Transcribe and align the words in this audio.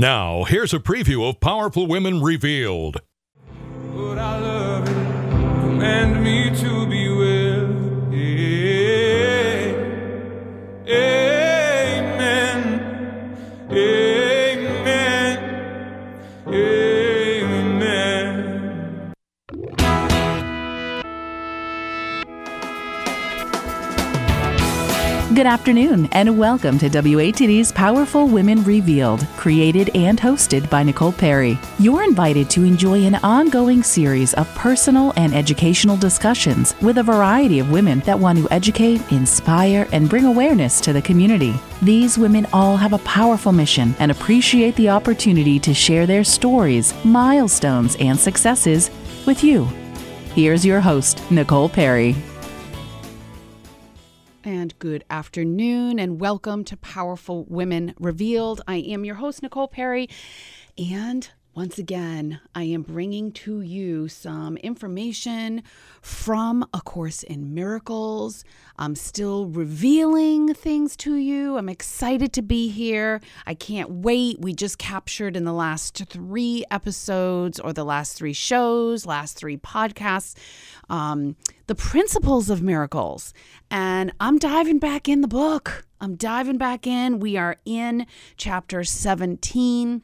Now, 0.00 0.44
here's 0.44 0.72
a 0.72 0.78
preview 0.78 1.28
of 1.28 1.40
Powerful 1.40 1.86
Women 1.86 2.22
Revealed. 2.22 3.02
Good 25.40 25.46
afternoon, 25.46 26.06
and 26.12 26.38
welcome 26.38 26.78
to 26.80 26.90
WATD's 26.90 27.72
Powerful 27.72 28.26
Women 28.28 28.62
Revealed, 28.62 29.26
created 29.38 29.88
and 29.96 30.20
hosted 30.20 30.68
by 30.68 30.82
Nicole 30.82 31.12
Perry. 31.12 31.58
You're 31.78 32.02
invited 32.04 32.50
to 32.50 32.64
enjoy 32.64 33.06
an 33.06 33.14
ongoing 33.14 33.82
series 33.82 34.34
of 34.34 34.54
personal 34.54 35.14
and 35.16 35.32
educational 35.32 35.96
discussions 35.96 36.74
with 36.82 36.98
a 36.98 37.02
variety 37.02 37.58
of 37.58 37.70
women 37.70 38.00
that 38.00 38.18
want 38.18 38.38
to 38.38 38.50
educate, 38.50 39.00
inspire, 39.10 39.88
and 39.92 40.10
bring 40.10 40.26
awareness 40.26 40.78
to 40.82 40.92
the 40.92 41.00
community. 41.00 41.54
These 41.80 42.18
women 42.18 42.46
all 42.52 42.76
have 42.76 42.92
a 42.92 42.98
powerful 42.98 43.52
mission 43.52 43.94
and 43.98 44.10
appreciate 44.10 44.76
the 44.76 44.90
opportunity 44.90 45.58
to 45.60 45.72
share 45.72 46.06
their 46.06 46.22
stories, 46.22 46.92
milestones, 47.02 47.96
and 47.98 48.20
successes 48.20 48.90
with 49.24 49.42
you. 49.42 49.64
Here's 50.34 50.66
your 50.66 50.82
host, 50.82 51.22
Nicole 51.30 51.70
Perry. 51.70 52.14
And 54.42 54.78
good 54.78 55.04
afternoon, 55.10 55.98
and 55.98 56.18
welcome 56.18 56.64
to 56.64 56.76
Powerful 56.78 57.44
Women 57.44 57.94
Revealed. 58.00 58.62
I 58.66 58.76
am 58.76 59.04
your 59.04 59.16
host, 59.16 59.42
Nicole 59.42 59.68
Perry. 59.68 60.08
And 60.78 61.28
once 61.52 61.78
again, 61.78 62.40
I 62.54 62.62
am 62.62 62.82
bringing 62.82 63.32
to 63.32 63.60
you 63.60 64.06
some 64.06 64.56
information 64.58 65.64
from 66.00 66.64
A 66.72 66.80
Course 66.80 67.24
in 67.24 67.54
Miracles. 67.54 68.44
I'm 68.78 68.94
still 68.94 69.46
revealing 69.46 70.54
things 70.54 70.96
to 70.98 71.16
you. 71.16 71.58
I'm 71.58 71.68
excited 71.68 72.32
to 72.34 72.42
be 72.42 72.68
here. 72.68 73.20
I 73.46 73.54
can't 73.54 73.90
wait. 73.90 74.40
We 74.40 74.54
just 74.54 74.78
captured 74.78 75.36
in 75.36 75.44
the 75.44 75.52
last 75.52 76.04
three 76.08 76.64
episodes, 76.70 77.58
or 77.58 77.72
the 77.72 77.84
last 77.84 78.16
three 78.16 78.32
shows, 78.32 79.04
last 79.04 79.36
three 79.36 79.56
podcasts, 79.56 80.36
um, 80.88 81.34
the 81.66 81.74
principles 81.74 82.48
of 82.48 82.62
miracles. 82.62 83.34
And 83.72 84.12
I'm 84.20 84.38
diving 84.38 84.78
back 84.78 85.08
in 85.08 85.20
the 85.20 85.28
book. 85.28 85.84
I'm 86.00 86.14
diving 86.14 86.58
back 86.58 86.86
in. 86.86 87.18
We 87.18 87.36
are 87.36 87.56
in 87.64 88.06
chapter 88.36 88.84
17. 88.84 90.02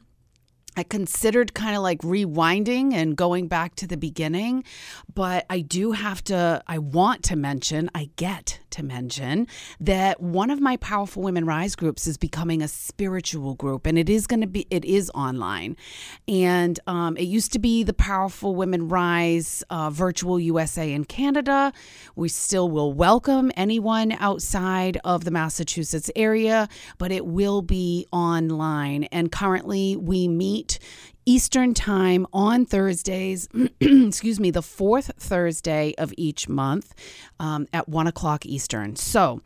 I 0.77 0.83
considered 0.83 1.55
kind 1.55 1.75
of 1.75 1.81
like 1.81 2.01
rewinding 2.01 2.93
and 2.93 3.17
going 3.17 3.47
back 3.47 3.73
to 3.77 3.87
the 3.87 3.97
beginning, 3.97 4.63
but 5.11 5.43
I 5.49 5.61
do 5.61 5.93
have 5.93 6.23
to, 6.25 6.61
I 6.67 6.77
want 6.77 7.23
to 7.23 7.35
mention, 7.35 7.89
I 7.95 8.11
get 8.15 8.59
to 8.69 8.83
mention 8.83 9.47
that 9.79 10.21
one 10.21 10.51
of 10.51 10.61
my 10.61 10.77
Powerful 10.77 11.23
Women 11.23 11.47
Rise 11.47 11.75
groups 11.75 12.05
is 12.05 12.15
becoming 12.19 12.61
a 12.61 12.67
spiritual 12.67 13.55
group, 13.55 13.87
and 13.87 13.97
it 13.97 14.07
is 14.07 14.27
going 14.27 14.41
to 14.41 14.47
be, 14.47 14.67
it 14.69 14.85
is 14.85 15.09
online. 15.15 15.75
And 16.27 16.79
um, 16.85 17.17
it 17.17 17.23
used 17.23 17.51
to 17.53 17.59
be 17.59 17.83
the 17.83 17.93
Powerful 17.93 18.53
Women 18.53 18.87
Rise 18.87 19.63
uh, 19.71 19.89
Virtual 19.89 20.39
USA 20.39 20.93
in 20.93 21.05
Canada. 21.05 21.73
We 22.15 22.29
still 22.29 22.69
will 22.69 22.93
welcome 22.93 23.51
anyone 23.57 24.11
outside 24.19 24.99
of 25.03 25.23
the 25.23 25.31
Massachusetts 25.31 26.11
area, 26.15 26.69
but 26.99 27.11
it 27.11 27.25
will 27.25 27.63
be 27.63 28.05
online. 28.11 29.05
And 29.05 29.31
currently, 29.31 29.95
we 29.95 30.27
meet 30.27 30.66
Eastern 31.25 31.73
Time 31.73 32.25
on 32.31 32.65
Thursdays, 32.65 33.49
excuse 33.81 34.39
me, 34.39 34.49
the 34.49 34.61
fourth 34.61 35.11
Thursday 35.19 35.93
of 35.97 36.13
each 36.17 36.47
month 36.47 36.93
um, 37.39 37.67
at 37.73 37.89
1 37.89 38.07
o'clock 38.07 38.45
Eastern. 38.45 38.95
So, 38.95 39.41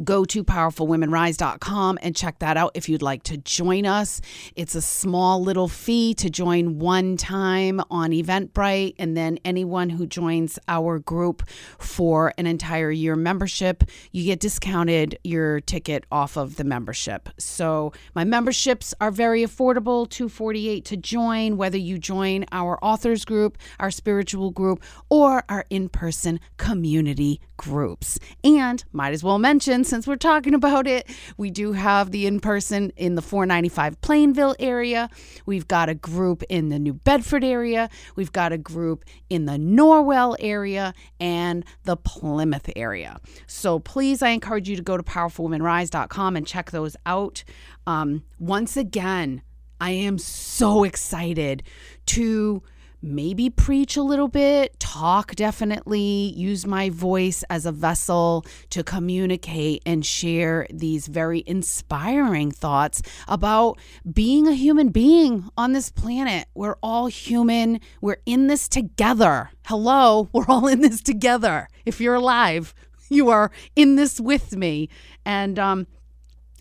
go 0.00 0.24
to 0.24 0.42
powerfulwomenrise.com 0.44 1.98
and 2.02 2.16
check 2.16 2.38
that 2.40 2.56
out 2.56 2.72
if 2.74 2.88
you'd 2.88 3.02
like 3.02 3.22
to 3.24 3.36
join 3.36 3.86
us. 3.86 4.20
It's 4.56 4.74
a 4.74 4.82
small 4.82 5.42
little 5.42 5.68
fee 5.68 6.14
to 6.14 6.30
join 6.30 6.78
one 6.78 7.16
time 7.16 7.80
on 7.90 8.10
Eventbrite, 8.10 8.94
and 8.98 9.16
then 9.16 9.38
anyone 9.44 9.90
who 9.90 10.06
joins 10.06 10.58
our 10.68 10.98
group 10.98 11.42
for 11.78 12.32
an 12.38 12.46
entire 12.46 12.90
year 12.90 13.16
membership, 13.16 13.84
you 14.12 14.24
get 14.24 14.40
discounted 14.40 15.18
your 15.24 15.60
ticket 15.60 16.04
off 16.10 16.36
of 16.36 16.56
the 16.56 16.64
membership. 16.64 17.28
So 17.38 17.92
my 18.14 18.24
memberships 18.24 18.94
are 19.00 19.10
very 19.10 19.42
affordable, 19.42 20.08
248 20.08 20.84
to 20.86 20.96
join, 20.96 21.56
whether 21.56 21.78
you 21.78 21.98
join 21.98 22.44
our 22.52 22.78
authors 22.82 23.24
group, 23.24 23.58
our 23.78 23.90
spiritual 23.90 24.50
group, 24.50 24.82
or 25.08 25.44
our 25.48 25.64
in-person 25.70 26.40
community 26.56 27.40
groups. 27.56 28.18
And 28.42 28.82
might 28.92 29.12
as 29.12 29.22
well 29.22 29.38
mention 29.38 29.84
since 29.90 30.06
we're 30.06 30.16
talking 30.16 30.54
about 30.54 30.86
it, 30.86 31.08
we 31.36 31.50
do 31.50 31.72
have 31.72 32.12
the 32.12 32.26
in 32.26 32.38
person 32.38 32.92
in 32.96 33.16
the 33.16 33.22
495 33.22 34.00
Plainville 34.00 34.54
area. 34.60 35.10
We've 35.46 35.66
got 35.66 35.88
a 35.88 35.94
group 35.94 36.44
in 36.44 36.68
the 36.68 36.78
New 36.78 36.94
Bedford 36.94 37.42
area. 37.42 37.90
We've 38.14 38.32
got 38.32 38.52
a 38.52 38.58
group 38.58 39.04
in 39.28 39.46
the 39.46 39.58
Norwell 39.58 40.36
area 40.38 40.94
and 41.18 41.64
the 41.82 41.96
Plymouth 41.96 42.70
area. 42.76 43.20
So 43.48 43.80
please, 43.80 44.22
I 44.22 44.28
encourage 44.28 44.68
you 44.68 44.76
to 44.76 44.82
go 44.82 44.96
to 44.96 45.02
powerfulwomenrise.com 45.02 46.36
and 46.36 46.46
check 46.46 46.70
those 46.70 46.96
out. 47.04 47.42
Um, 47.86 48.22
once 48.38 48.76
again, 48.76 49.42
I 49.80 49.90
am 49.90 50.18
so 50.18 50.84
excited 50.84 51.64
to 52.06 52.62
maybe 53.02 53.48
preach 53.48 53.96
a 53.96 54.02
little 54.02 54.28
bit, 54.28 54.78
talk 54.78 55.34
definitely, 55.34 56.32
use 56.36 56.66
my 56.66 56.90
voice 56.90 57.42
as 57.48 57.66
a 57.66 57.72
vessel 57.72 58.44
to 58.70 58.84
communicate 58.84 59.82
and 59.86 60.04
share 60.04 60.66
these 60.70 61.06
very 61.06 61.42
inspiring 61.46 62.50
thoughts 62.50 63.02
about 63.26 63.78
being 64.12 64.46
a 64.46 64.52
human 64.52 64.88
being 64.88 65.48
on 65.56 65.72
this 65.72 65.90
planet. 65.90 66.46
We're 66.54 66.76
all 66.82 67.06
human, 67.06 67.80
we're 68.00 68.20
in 68.26 68.48
this 68.48 68.68
together. 68.68 69.50
Hello, 69.66 70.28
we're 70.32 70.46
all 70.48 70.66
in 70.66 70.80
this 70.80 71.00
together. 71.00 71.68
If 71.86 72.00
you're 72.00 72.16
alive, 72.16 72.74
you 73.08 73.30
are 73.30 73.50
in 73.76 73.96
this 73.96 74.20
with 74.20 74.56
me. 74.56 74.88
And, 75.24 75.58
um, 75.58 75.86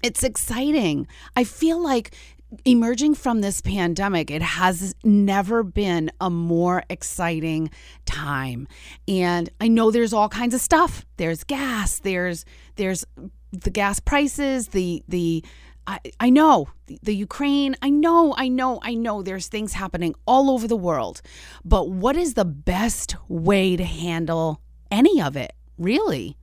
it's 0.02 0.24
exciting. 0.24 1.08
I 1.36 1.44
feel 1.44 1.82
like 1.82 2.16
emerging 2.66 3.16
from 3.16 3.42
this 3.42 3.62
pandemic, 3.62 4.32
it 4.32 4.42
has 4.42 4.96
never 5.04 5.64
been 5.64 6.12
a 6.20 6.30
more 6.30 6.84
exciting 6.90 7.70
time. 8.06 8.68
And 9.08 9.50
I 9.62 9.68
know 9.68 9.92
there's 9.92 10.14
all 10.14 10.30
kinds 10.30 10.54
of 10.54 10.62
stuff. 10.62 11.06
There's 11.18 11.44
gas, 11.44 12.00
there's 12.00 12.46
there's 12.76 13.06
the 13.52 13.70
gas 13.70 14.00
prices, 14.00 14.70
the 14.70 15.04
the 15.08 15.44
I, 15.88 16.00
I 16.20 16.30
know 16.30 16.68
the, 17.02 17.16
Ukraine, 17.16 17.76
I 17.82 17.90
know, 17.90 18.36
I 18.38 18.48
know, 18.48 18.80
I 18.84 18.94
know 18.94 19.24
there's 19.24 19.48
things 19.48 19.74
happening 19.74 20.14
all 20.28 20.52
over 20.52 20.68
the 20.68 20.76
world. 20.76 21.20
But 21.66 21.90
what 21.90 22.16
is 22.16 22.36
the 22.36 22.46
best 22.46 23.16
way 23.28 23.76
to 23.76 23.84
handle 23.84 24.62
any 24.92 25.20
of 25.20 25.36
it, 25.36 25.54
really? 25.80 26.38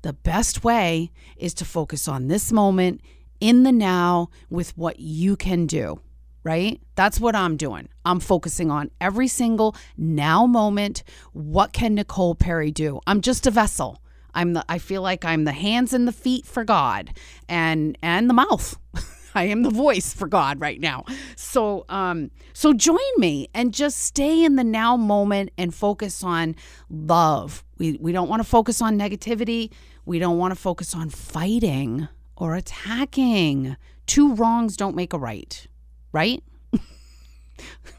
The 0.00 0.14
best 0.14 0.64
way 0.64 1.10
is 1.36 1.52
to 1.54 1.66
focus 1.66 2.08
on 2.08 2.28
this 2.28 2.50
moment 2.50 3.02
in 3.40 3.62
the 3.62 3.72
now 3.72 4.30
with 4.50 4.76
what 4.76 5.00
you 5.00 5.36
can 5.36 5.66
do, 5.66 6.00
right? 6.44 6.80
That's 6.94 7.20
what 7.20 7.34
I'm 7.34 7.56
doing. 7.56 7.88
I'm 8.04 8.20
focusing 8.20 8.70
on 8.70 8.90
every 9.00 9.28
single 9.28 9.76
now 9.96 10.46
moment. 10.46 11.02
What 11.32 11.72
can 11.72 11.94
Nicole 11.94 12.34
Perry 12.34 12.70
do? 12.70 13.00
I'm 13.06 13.20
just 13.20 13.46
a 13.46 13.50
vessel. 13.50 14.02
I'm 14.34 14.52
the 14.52 14.64
I 14.68 14.78
feel 14.78 15.02
like 15.02 15.24
I'm 15.24 15.44
the 15.44 15.52
hands 15.52 15.92
and 15.92 16.06
the 16.06 16.12
feet 16.12 16.46
for 16.46 16.64
God 16.64 17.10
and 17.48 17.96
and 18.02 18.28
the 18.28 18.34
mouth. 18.34 18.78
I 19.34 19.44
am 19.44 19.62
the 19.62 19.70
voice 19.70 20.12
for 20.12 20.26
God 20.26 20.60
right 20.60 20.80
now. 20.80 21.04
So 21.36 21.84
um 21.88 22.30
so 22.52 22.72
join 22.72 22.98
me 23.16 23.48
and 23.54 23.72
just 23.74 23.98
stay 23.98 24.44
in 24.44 24.56
the 24.56 24.64
now 24.64 24.96
moment 24.96 25.50
and 25.58 25.74
focus 25.74 26.22
on 26.22 26.56
love. 26.88 27.64
We 27.78 27.98
we 28.00 28.12
don't 28.12 28.28
want 28.28 28.40
to 28.40 28.48
focus 28.48 28.80
on 28.82 28.98
negativity. 28.98 29.72
We 30.04 30.18
don't 30.18 30.38
want 30.38 30.52
to 30.52 30.60
focus 30.60 30.94
on 30.94 31.10
fighting 31.10 32.08
or 32.38 32.54
attacking. 32.54 33.76
Two 34.06 34.34
wrongs 34.34 34.76
don't 34.76 34.96
make 34.96 35.12
a 35.12 35.18
right, 35.18 35.66
right? 36.12 36.42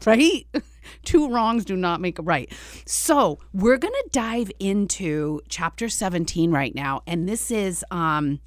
right? 0.06 0.46
Two 1.04 1.30
wrongs 1.30 1.64
do 1.64 1.76
not 1.76 2.00
make 2.00 2.18
a 2.18 2.22
right. 2.22 2.50
So, 2.84 3.38
we're 3.52 3.76
going 3.76 3.94
to 3.94 4.08
dive 4.10 4.50
into 4.58 5.40
chapter 5.48 5.88
17 5.88 6.50
right 6.50 6.74
now. 6.74 7.02
And 7.06 7.28
this 7.28 7.50
is, 7.50 7.84
um, 7.90 8.40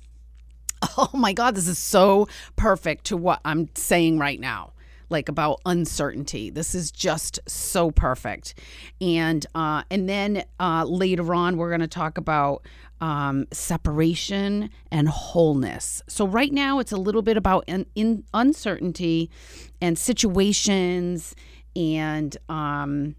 oh 0.97 1.09
my 1.13 1.31
God, 1.31 1.55
this 1.55 1.67
is 1.67 1.77
so 1.77 2.27
perfect 2.55 3.05
to 3.05 3.17
what 3.17 3.39
I'm 3.45 3.69
saying 3.75 4.19
right 4.19 4.39
now. 4.39 4.72
Like 5.13 5.29
about 5.29 5.61
uncertainty. 5.65 6.49
This 6.49 6.75
is 6.75 6.91
just 6.91 7.39
so 7.47 7.91
perfect. 7.91 8.55
And 8.99 9.45
uh, 9.55 9.83
and 9.89 10.09
then 10.09 10.43
uh, 10.59 10.83
later 10.83 11.33
on, 11.33 11.55
we're 11.55 11.69
going 11.69 11.79
to 11.79 11.87
talk 11.87 12.17
about 12.17 12.65
um, 12.99 13.47
separation 13.53 14.69
and 14.91 15.07
wholeness. 15.07 16.01
So 16.07 16.27
right 16.27 16.51
now, 16.51 16.79
it's 16.79 16.91
a 16.91 16.97
little 16.97 17.21
bit 17.21 17.37
about 17.37 17.63
in, 17.67 17.85
in 17.95 18.25
uncertainty 18.33 19.29
and 19.79 19.97
situations 19.97 21.35
and 21.75 22.35
um, 22.49 23.15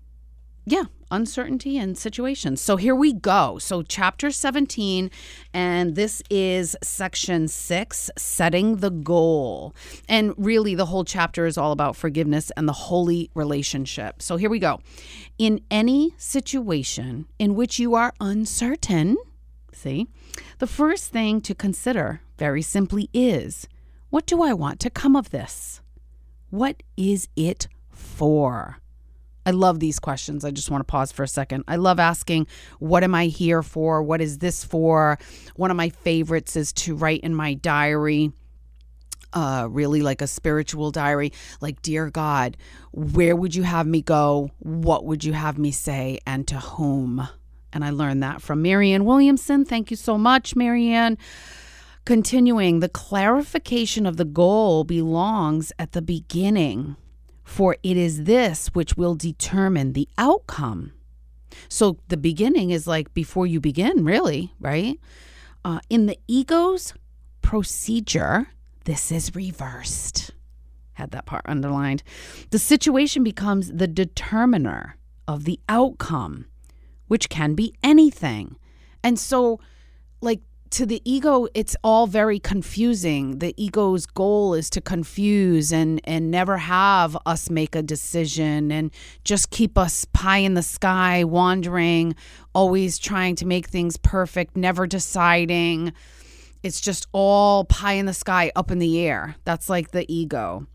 yeah, 0.66 0.84
uncertainty 1.14 1.78
and 1.78 1.96
situations. 1.96 2.60
So 2.60 2.76
here 2.76 2.94
we 2.94 3.12
go. 3.12 3.58
So, 3.58 3.82
chapter 3.82 4.30
17, 4.30 5.10
and 5.52 5.94
this 5.94 6.22
is 6.28 6.76
section 6.82 7.46
six 7.48 8.10
setting 8.18 8.76
the 8.76 8.90
goal. 8.90 9.74
And 10.08 10.34
really, 10.36 10.74
the 10.74 10.86
whole 10.86 11.04
chapter 11.04 11.46
is 11.46 11.56
all 11.56 11.72
about 11.72 11.96
forgiveness 11.96 12.50
and 12.56 12.68
the 12.68 12.72
holy 12.72 13.30
relationship. 13.34 14.20
So, 14.20 14.36
here 14.36 14.50
we 14.50 14.58
go. 14.58 14.80
In 15.38 15.60
any 15.70 16.14
situation 16.18 17.26
in 17.38 17.54
which 17.54 17.78
you 17.78 17.94
are 17.94 18.12
uncertain, 18.20 19.16
see, 19.72 20.08
the 20.58 20.66
first 20.66 21.12
thing 21.12 21.40
to 21.42 21.54
consider 21.54 22.20
very 22.38 22.62
simply 22.62 23.08
is 23.12 23.68
what 24.10 24.26
do 24.26 24.42
I 24.42 24.52
want 24.52 24.80
to 24.80 24.90
come 24.90 25.14
of 25.16 25.30
this? 25.30 25.80
What 26.50 26.82
is 26.96 27.28
it 27.36 27.68
for? 27.90 28.78
I 29.46 29.50
love 29.50 29.80
these 29.80 29.98
questions. 29.98 30.44
I 30.44 30.50
just 30.50 30.70
want 30.70 30.80
to 30.80 30.90
pause 30.90 31.12
for 31.12 31.22
a 31.22 31.28
second. 31.28 31.64
I 31.68 31.76
love 31.76 31.98
asking, 31.98 32.46
What 32.78 33.04
am 33.04 33.14
I 33.14 33.26
here 33.26 33.62
for? 33.62 34.02
What 34.02 34.20
is 34.20 34.38
this 34.38 34.64
for? 34.64 35.18
One 35.56 35.70
of 35.70 35.76
my 35.76 35.90
favorites 35.90 36.56
is 36.56 36.72
to 36.74 36.94
write 36.94 37.20
in 37.20 37.34
my 37.34 37.54
diary. 37.54 38.32
Uh, 39.32 39.66
really 39.68 40.00
like 40.00 40.22
a 40.22 40.28
spiritual 40.28 40.92
diary, 40.92 41.32
like, 41.60 41.82
Dear 41.82 42.08
God, 42.08 42.56
where 42.92 43.34
would 43.34 43.54
you 43.54 43.64
have 43.64 43.86
me 43.86 44.00
go? 44.00 44.50
What 44.60 45.04
would 45.04 45.24
you 45.24 45.32
have 45.32 45.58
me 45.58 45.72
say? 45.72 46.20
And 46.26 46.46
to 46.48 46.58
whom? 46.58 47.28
And 47.72 47.84
I 47.84 47.90
learned 47.90 48.22
that 48.22 48.40
from 48.40 48.62
Marianne 48.62 49.04
Williamson. 49.04 49.64
Thank 49.64 49.90
you 49.90 49.96
so 49.96 50.16
much, 50.16 50.54
Marianne. 50.54 51.18
Continuing, 52.04 52.80
the 52.80 52.88
clarification 52.88 54.06
of 54.06 54.16
the 54.16 54.24
goal 54.24 54.84
belongs 54.84 55.72
at 55.78 55.92
the 55.92 56.02
beginning 56.02 56.96
for 57.44 57.76
it 57.82 57.96
is 57.96 58.24
this 58.24 58.68
which 58.68 58.96
will 58.96 59.14
determine 59.14 59.92
the 59.92 60.08
outcome. 60.18 60.92
So 61.68 61.98
the 62.08 62.16
beginning 62.16 62.70
is 62.70 62.86
like 62.86 63.14
before 63.14 63.46
you 63.46 63.60
begin, 63.60 64.04
really, 64.04 64.52
right? 64.58 64.98
Uh, 65.64 65.80
in 65.88 66.06
the 66.06 66.18
ego's 66.26 66.94
procedure, 67.42 68.48
this 68.84 69.12
is 69.12 69.34
reversed. 69.34 70.32
Had 70.94 71.10
that 71.10 71.26
part 71.26 71.42
underlined. 71.46 72.02
The 72.50 72.58
situation 72.58 73.24
becomes 73.24 73.72
the 73.72 73.88
determiner 73.88 74.96
of 75.26 75.44
the 75.44 75.60
outcome, 75.68 76.46
which 77.08 77.28
can 77.28 77.54
be 77.54 77.74
anything. 77.82 78.56
And 79.02 79.18
so, 79.18 79.60
like, 80.20 80.40
to 80.74 80.84
the 80.84 81.00
ego 81.04 81.46
it's 81.54 81.76
all 81.84 82.08
very 82.08 82.40
confusing. 82.40 83.38
The 83.38 83.54
ego's 83.56 84.06
goal 84.06 84.54
is 84.54 84.68
to 84.70 84.80
confuse 84.80 85.72
and 85.72 86.00
and 86.02 86.32
never 86.32 86.56
have 86.58 87.16
us 87.24 87.48
make 87.48 87.76
a 87.76 87.82
decision 87.82 88.72
and 88.72 88.90
just 89.22 89.50
keep 89.50 89.78
us 89.78 90.04
pie 90.06 90.38
in 90.38 90.54
the 90.54 90.64
sky 90.64 91.22
wandering 91.22 92.16
always 92.56 92.98
trying 92.98 93.36
to 93.36 93.46
make 93.46 93.68
things 93.68 93.96
perfect 93.96 94.56
never 94.56 94.84
deciding. 94.84 95.92
It's 96.64 96.80
just 96.80 97.06
all 97.12 97.64
pie 97.66 97.92
in 97.92 98.06
the 98.06 98.12
sky 98.12 98.50
up 98.56 98.72
in 98.72 98.80
the 98.80 98.98
air. 98.98 99.36
That's 99.44 99.68
like 99.68 99.92
the 99.92 100.12
ego. 100.12 100.66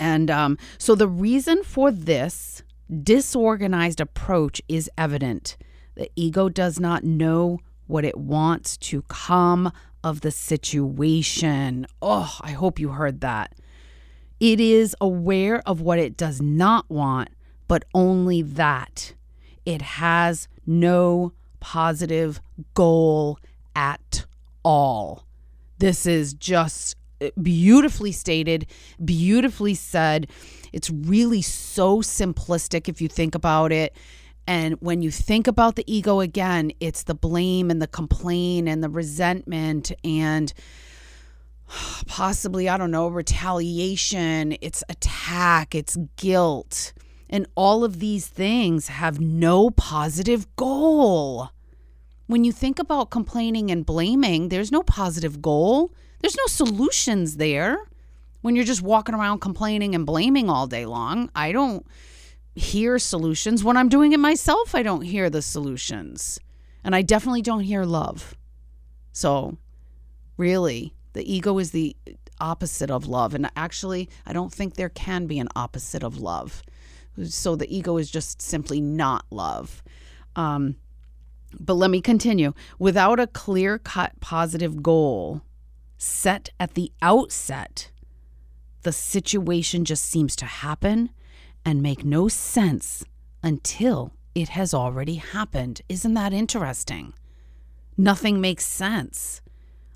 And 0.00 0.30
um, 0.30 0.56
so 0.78 0.94
the 0.94 1.08
reason 1.08 1.62
for 1.62 1.90
this 1.90 2.62
disorganized 3.02 4.00
approach 4.00 4.62
is 4.66 4.90
evident. 4.96 5.58
The 5.94 6.10
ego 6.16 6.48
does 6.48 6.80
not 6.80 7.04
know 7.04 7.60
what 7.88 8.04
it 8.04 8.16
wants 8.16 8.76
to 8.76 9.02
come 9.08 9.72
of 10.04 10.20
the 10.20 10.30
situation. 10.30 11.86
Oh, 12.00 12.38
I 12.40 12.52
hope 12.52 12.78
you 12.78 12.90
heard 12.90 13.20
that. 13.22 13.54
It 14.38 14.60
is 14.60 14.94
aware 15.00 15.60
of 15.66 15.80
what 15.80 15.98
it 15.98 16.16
does 16.16 16.40
not 16.40 16.88
want, 16.88 17.30
but 17.66 17.84
only 17.92 18.42
that. 18.42 19.14
It 19.66 19.82
has 19.82 20.46
no 20.64 21.32
positive 21.60 22.40
goal 22.74 23.38
at 23.74 24.26
all. 24.62 25.24
This 25.78 26.06
is 26.06 26.34
just 26.34 26.96
eh, 27.20 27.30
beautifully 27.40 28.12
stated, 28.12 28.66
beautifully 29.04 29.74
said. 29.74 30.28
It's 30.72 30.90
really 30.90 31.42
so 31.42 31.98
simplistic 31.98 32.88
if 32.88 33.00
you 33.00 33.08
think 33.08 33.34
about 33.34 33.72
it. 33.72 33.96
And 34.48 34.76
when 34.80 35.02
you 35.02 35.10
think 35.10 35.46
about 35.46 35.76
the 35.76 35.84
ego 35.86 36.20
again, 36.20 36.72
it's 36.80 37.02
the 37.02 37.14
blame 37.14 37.70
and 37.70 37.82
the 37.82 37.86
complaint 37.86 38.66
and 38.66 38.82
the 38.82 38.88
resentment 38.88 39.92
and 40.02 40.54
possibly, 42.06 42.66
I 42.66 42.78
don't 42.78 42.90
know, 42.90 43.08
retaliation, 43.08 44.56
it's 44.62 44.82
attack, 44.88 45.74
it's 45.74 45.98
guilt. 46.16 46.94
And 47.28 47.46
all 47.56 47.84
of 47.84 47.98
these 48.00 48.26
things 48.26 48.88
have 48.88 49.20
no 49.20 49.68
positive 49.68 50.46
goal. 50.56 51.50
When 52.26 52.42
you 52.42 52.50
think 52.50 52.78
about 52.78 53.10
complaining 53.10 53.70
and 53.70 53.84
blaming, 53.84 54.48
there's 54.48 54.72
no 54.72 54.82
positive 54.82 55.42
goal, 55.42 55.92
there's 56.20 56.38
no 56.38 56.46
solutions 56.46 57.36
there. 57.36 57.80
When 58.40 58.56
you're 58.56 58.64
just 58.64 58.80
walking 58.80 59.14
around 59.14 59.40
complaining 59.40 59.94
and 59.94 60.06
blaming 60.06 60.48
all 60.48 60.66
day 60.66 60.86
long, 60.86 61.30
I 61.34 61.52
don't 61.52 61.84
hear 62.54 62.98
solutions. 62.98 63.62
When 63.62 63.76
I'm 63.76 63.88
doing 63.88 64.12
it 64.12 64.20
myself, 64.20 64.74
I 64.74 64.82
don't 64.82 65.02
hear 65.02 65.30
the 65.30 65.42
solutions. 65.42 66.38
And 66.84 66.94
I 66.94 67.02
definitely 67.02 67.42
don't 67.42 67.60
hear 67.60 67.84
love. 67.84 68.34
So, 69.12 69.58
really, 70.36 70.94
the 71.12 71.30
ego 71.30 71.58
is 71.58 71.72
the 71.72 71.96
opposite 72.40 72.90
of 72.90 73.06
love. 73.06 73.34
And 73.34 73.50
actually, 73.56 74.08
I 74.26 74.32
don't 74.32 74.52
think 74.52 74.74
there 74.74 74.88
can 74.88 75.26
be 75.26 75.38
an 75.38 75.48
opposite 75.56 76.02
of 76.02 76.18
love. 76.18 76.62
So, 77.24 77.56
the 77.56 77.74
ego 77.74 77.96
is 77.96 78.10
just 78.10 78.40
simply 78.40 78.80
not 78.80 79.26
love. 79.30 79.82
Um, 80.36 80.76
but 81.58 81.74
let 81.74 81.90
me 81.90 82.00
continue. 82.00 82.52
Without 82.78 83.18
a 83.18 83.26
clear 83.26 83.78
cut 83.78 84.20
positive 84.20 84.82
goal 84.82 85.42
set 85.96 86.50
at 86.60 86.74
the 86.74 86.92
outset, 87.02 87.90
the 88.82 88.92
situation 88.92 89.84
just 89.84 90.04
seems 90.04 90.36
to 90.36 90.46
happen 90.46 91.10
and 91.64 91.82
make 91.82 92.04
no 92.04 92.28
sense 92.28 93.04
until 93.42 94.12
it 94.34 94.50
has 94.50 94.72
already 94.72 95.16
happened. 95.16 95.82
Isn't 95.88 96.14
that 96.14 96.32
interesting? 96.32 97.12
Nothing 97.96 98.40
makes 98.40 98.66
sense 98.66 99.40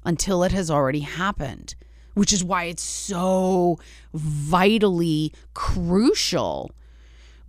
until 0.04 0.42
it 0.42 0.52
has 0.52 0.70
already 0.70 1.00
happened, 1.00 1.74
which 2.14 2.32
is 2.32 2.42
why 2.42 2.64
it's 2.64 2.82
so 2.82 3.78
vitally 4.12 5.32
crucial 5.54 6.72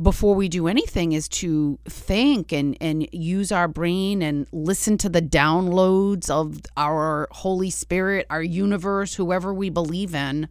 before 0.01 0.35
we 0.35 0.49
do 0.49 0.67
anything 0.67 1.11
is 1.13 1.27
to 1.29 1.79
think 1.85 2.51
and, 2.51 2.75
and 2.81 3.07
use 3.11 3.51
our 3.51 3.67
brain 3.67 4.21
and 4.21 4.47
listen 4.51 4.97
to 4.97 5.09
the 5.09 5.21
downloads 5.21 6.29
of 6.29 6.59
our 6.75 7.27
Holy 7.31 7.69
Spirit, 7.69 8.25
our 8.29 8.43
universe, 8.43 9.15
whoever 9.15 9.53
we 9.53 9.69
believe 9.69 10.15
in 10.15 10.49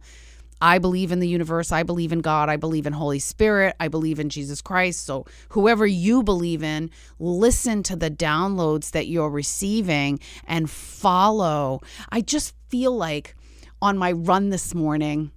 I 0.63 0.79
believe 0.79 1.11
in 1.11 1.19
the 1.19 1.27
universe. 1.27 1.73
I 1.73 1.83
believe 1.83 2.13
in 2.13 2.21
God. 2.21 2.47
I 2.47 2.55
believe 2.55 2.87
in 2.87 2.93
Holy 2.93 3.19
Spirit. 3.19 3.75
I 3.81 3.89
believe 3.89 4.17
in 4.17 4.29
Jesus 4.29 4.61
Christ. 4.61 5.05
So, 5.05 5.25
whoever 5.49 5.85
you 5.85 6.23
believe 6.23 6.63
in, 6.63 6.89
listen 7.19 7.83
to 7.83 7.97
the 7.97 8.09
downloads 8.09 8.91
that 8.91 9.07
you're 9.07 9.29
receiving 9.29 10.21
and 10.47 10.69
follow. 10.69 11.81
I 12.13 12.21
just 12.21 12.55
feel 12.69 12.95
like 12.95 13.35
on 13.81 13.97
my 13.97 14.13
run 14.13 14.51
this 14.51 14.73
morning, 14.73 15.31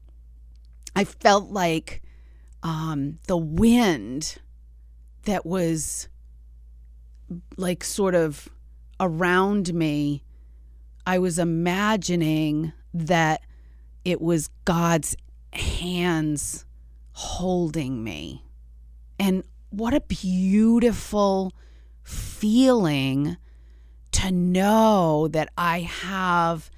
I 0.94 1.02
felt 1.02 1.50
like 1.50 2.02
um, 2.62 3.18
the 3.26 3.36
wind 3.36 4.36
that 5.24 5.44
was 5.44 6.08
like 7.56 7.82
sort 7.82 8.14
of 8.14 8.48
around 9.00 9.74
me. 9.74 10.22
I 11.04 11.18
was 11.18 11.40
imagining 11.40 12.72
that 12.94 13.40
it 14.06 14.22
was 14.22 14.48
God's 14.64 15.16
hands 15.52 16.64
holding 17.10 18.04
me. 18.04 18.44
And 19.18 19.42
what 19.70 19.94
a 19.94 20.00
beautiful 20.00 21.52
feeling 22.04 23.36
to 24.12 24.30
know 24.30 25.26
that 25.28 25.50
I 25.58 25.80
have 25.80 26.70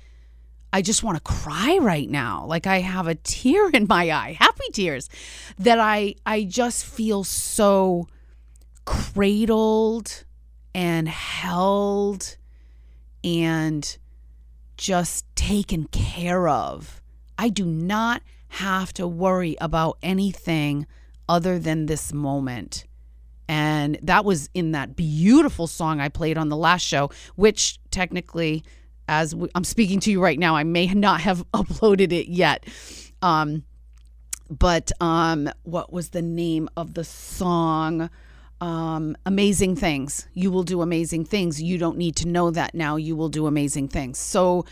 I 0.73 0.80
just 0.82 1.02
want 1.02 1.16
to 1.16 1.23
cry 1.23 1.78
right 1.80 2.08
now. 2.08 2.47
Like 2.47 2.66
I 2.66 2.80
have 2.80 3.06
a 3.06 3.14
tear 3.14 3.68
in 3.70 3.87
my 3.88 4.11
eye, 4.11 4.37
happy 4.38 4.70
tears 4.73 5.11
that 5.58 5.78
I 5.78 6.14
I 6.25 6.44
just 6.44 6.87
feel 6.87 7.25
so 7.25 8.08
cradled 8.87 10.25
and 10.75 11.06
held 11.08 12.38
and 13.23 13.99
just 14.78 15.26
taken 15.37 15.88
care 15.88 16.49
of 16.49 17.02
I 17.38 17.49
do 17.49 17.64
not 17.64 18.23
have 18.49 18.92
to 18.95 19.07
worry 19.07 19.57
about 19.61 19.99
anything 20.02 20.87
other 21.28 21.59
than 21.59 21.87
this 21.87 22.12
moment. 22.12 22.85
And 23.49 23.99
that 24.02 24.25
was 24.25 24.50
in 24.52 24.73
that 24.73 24.97
beautiful 24.97 25.66
song 25.66 26.00
I 26.00 26.09
played 26.09 26.37
on 26.37 26.49
the 26.49 26.57
last 26.57 26.85
show, 26.85 27.11
which 27.37 27.78
technically, 27.90 28.64
as 29.09 29.35
we, 29.35 29.49
I'm 29.54 29.64
speaking 29.64 30.00
to 30.00 30.11
you 30.11 30.23
right 30.23 30.38
now, 30.38 30.57
I 30.57 30.64
may 30.64 30.87
not 30.88 31.21
have 31.23 31.45
uploaded 31.54 32.12
it 32.12 32.28
yet. 32.28 32.64
Um, 33.23 33.64
but 34.50 34.92
um, 35.00 35.50
what 35.62 35.92
was 35.92 36.11
the 36.11 36.23
name 36.23 36.68
of 36.76 36.95
the 36.95 37.04
song? 37.04 38.11
Um, 38.61 39.16
amazing 39.25 39.76
things. 39.76 40.26
You 40.35 40.50
will 40.50 40.62
do 40.64 40.83
amazing 40.83 41.25
things. 41.26 41.62
You 41.62 41.78
don't 41.78 41.97
need 41.97 42.16
to 42.16 42.28
know 42.28 42.50
that 42.50 42.75
now. 42.75 42.97
You 42.97 43.14
will 43.14 43.28
do 43.28 43.47
amazing 43.47 43.88
things. 43.88 44.18
So 44.18 44.64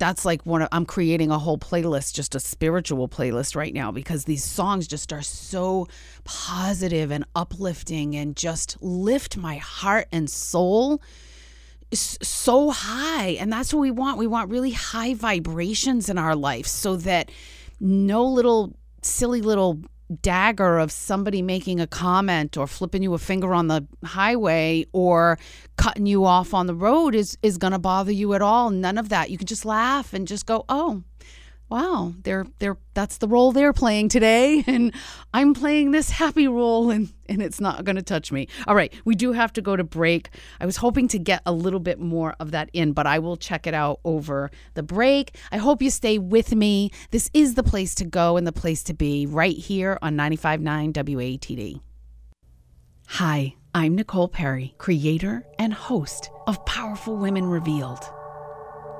that's 0.00 0.24
like 0.24 0.44
one 0.44 0.62
of, 0.62 0.68
I'm 0.72 0.86
creating 0.86 1.30
a 1.30 1.38
whole 1.38 1.58
playlist, 1.58 2.14
just 2.14 2.34
a 2.34 2.40
spiritual 2.40 3.08
playlist 3.08 3.54
right 3.54 3.72
now 3.72 3.92
because 3.92 4.24
these 4.24 4.42
songs 4.42 4.88
just 4.88 5.12
are 5.12 5.22
so 5.22 5.86
positive 6.24 7.12
and 7.12 7.24
uplifting 7.36 8.16
and 8.16 8.34
just 8.34 8.76
lift 8.82 9.36
my 9.36 9.58
heart 9.58 10.08
and 10.10 10.28
soul 10.28 11.00
so 11.92 12.70
high. 12.70 13.30
And 13.30 13.52
that's 13.52 13.74
what 13.74 13.80
we 13.80 13.90
want. 13.90 14.18
We 14.18 14.26
want 14.26 14.50
really 14.50 14.70
high 14.70 15.14
vibrations 15.14 16.08
in 16.08 16.18
our 16.18 16.36
life 16.36 16.66
so 16.66 16.96
that 16.96 17.30
no 17.80 18.24
little 18.24 18.76
silly 19.02 19.40
little 19.40 19.80
dagger 20.10 20.78
of 20.78 20.90
somebody 20.90 21.42
making 21.42 21.80
a 21.80 21.86
comment 21.86 22.56
or 22.56 22.66
flipping 22.66 23.02
you 23.02 23.14
a 23.14 23.18
finger 23.18 23.54
on 23.54 23.68
the 23.68 23.86
highway 24.04 24.84
or 24.92 25.38
cutting 25.76 26.06
you 26.06 26.24
off 26.24 26.52
on 26.52 26.66
the 26.66 26.74
road 26.74 27.14
is 27.14 27.38
is 27.42 27.58
going 27.58 27.72
to 27.72 27.78
bother 27.78 28.12
you 28.12 28.34
at 28.34 28.42
all. 28.42 28.70
None 28.70 28.98
of 28.98 29.08
that. 29.08 29.30
You 29.30 29.38
can 29.38 29.46
just 29.46 29.64
laugh 29.64 30.12
and 30.12 30.26
just 30.26 30.46
go 30.46 30.64
oh 30.68 31.02
wow, 31.70 32.12
they're 32.24 32.46
they're 32.58 32.76
that's 32.94 33.18
the 33.18 33.28
role 33.28 33.52
they're 33.52 33.72
playing 33.72 34.08
today, 34.08 34.64
and 34.66 34.92
I'm 35.32 35.54
playing 35.54 35.92
this 35.92 36.10
happy 36.10 36.48
role, 36.48 36.90
and 36.90 37.12
and 37.28 37.40
it's 37.40 37.60
not 37.60 37.84
going 37.84 37.96
to 37.96 38.02
touch 38.02 38.32
me. 38.32 38.48
All 38.66 38.74
right, 38.74 38.92
we 39.04 39.14
do 39.14 39.32
have 39.32 39.52
to 39.54 39.62
go 39.62 39.76
to 39.76 39.84
break. 39.84 40.30
I 40.60 40.66
was 40.66 40.76
hoping 40.76 41.08
to 41.08 41.18
get 41.18 41.42
a 41.46 41.52
little 41.52 41.80
bit 41.80 41.98
more 41.98 42.34
of 42.40 42.50
that 42.50 42.70
in, 42.72 42.92
but 42.92 43.06
I 43.06 43.20
will 43.20 43.36
check 43.36 43.66
it 43.66 43.74
out 43.74 44.00
over 44.04 44.50
the 44.74 44.82
break. 44.82 45.36
I 45.52 45.58
hope 45.58 45.80
you 45.80 45.90
stay 45.90 46.18
with 46.18 46.54
me. 46.54 46.90
This 47.12 47.30
is 47.32 47.54
the 47.54 47.62
place 47.62 47.94
to 47.96 48.04
go 48.04 48.36
and 48.36 48.46
the 48.46 48.52
place 48.52 48.82
to 48.84 48.94
be 48.94 49.26
right 49.26 49.56
here 49.56 49.98
on 50.02 50.16
95.9 50.16 50.92
WATD. 50.92 51.80
Hi, 53.06 53.54
I'm 53.74 53.94
Nicole 53.94 54.28
Perry, 54.28 54.74
creator 54.78 55.46
and 55.58 55.72
host 55.72 56.30
of 56.46 56.64
Powerful 56.64 57.16
Women 57.16 57.46
Revealed. 57.46 58.04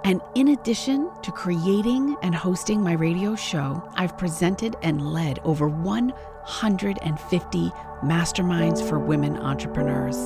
And 0.05 0.23
in 0.35 0.49
addition 0.49 1.11
to 1.23 1.31
creating 1.31 2.17
and 2.23 2.35
hosting 2.35 2.83
my 2.83 2.95
radio 2.95 3.37
show, 3.37 3.87
I've 3.95 4.17
presented 4.17 4.77
and 4.83 5.13
led 5.13 5.41
over 5.45 5.69
150 5.69 7.71
masterminds 8.03 8.89
for 8.89 8.99
women 8.99 9.37
entrepreneurs. 9.37 10.17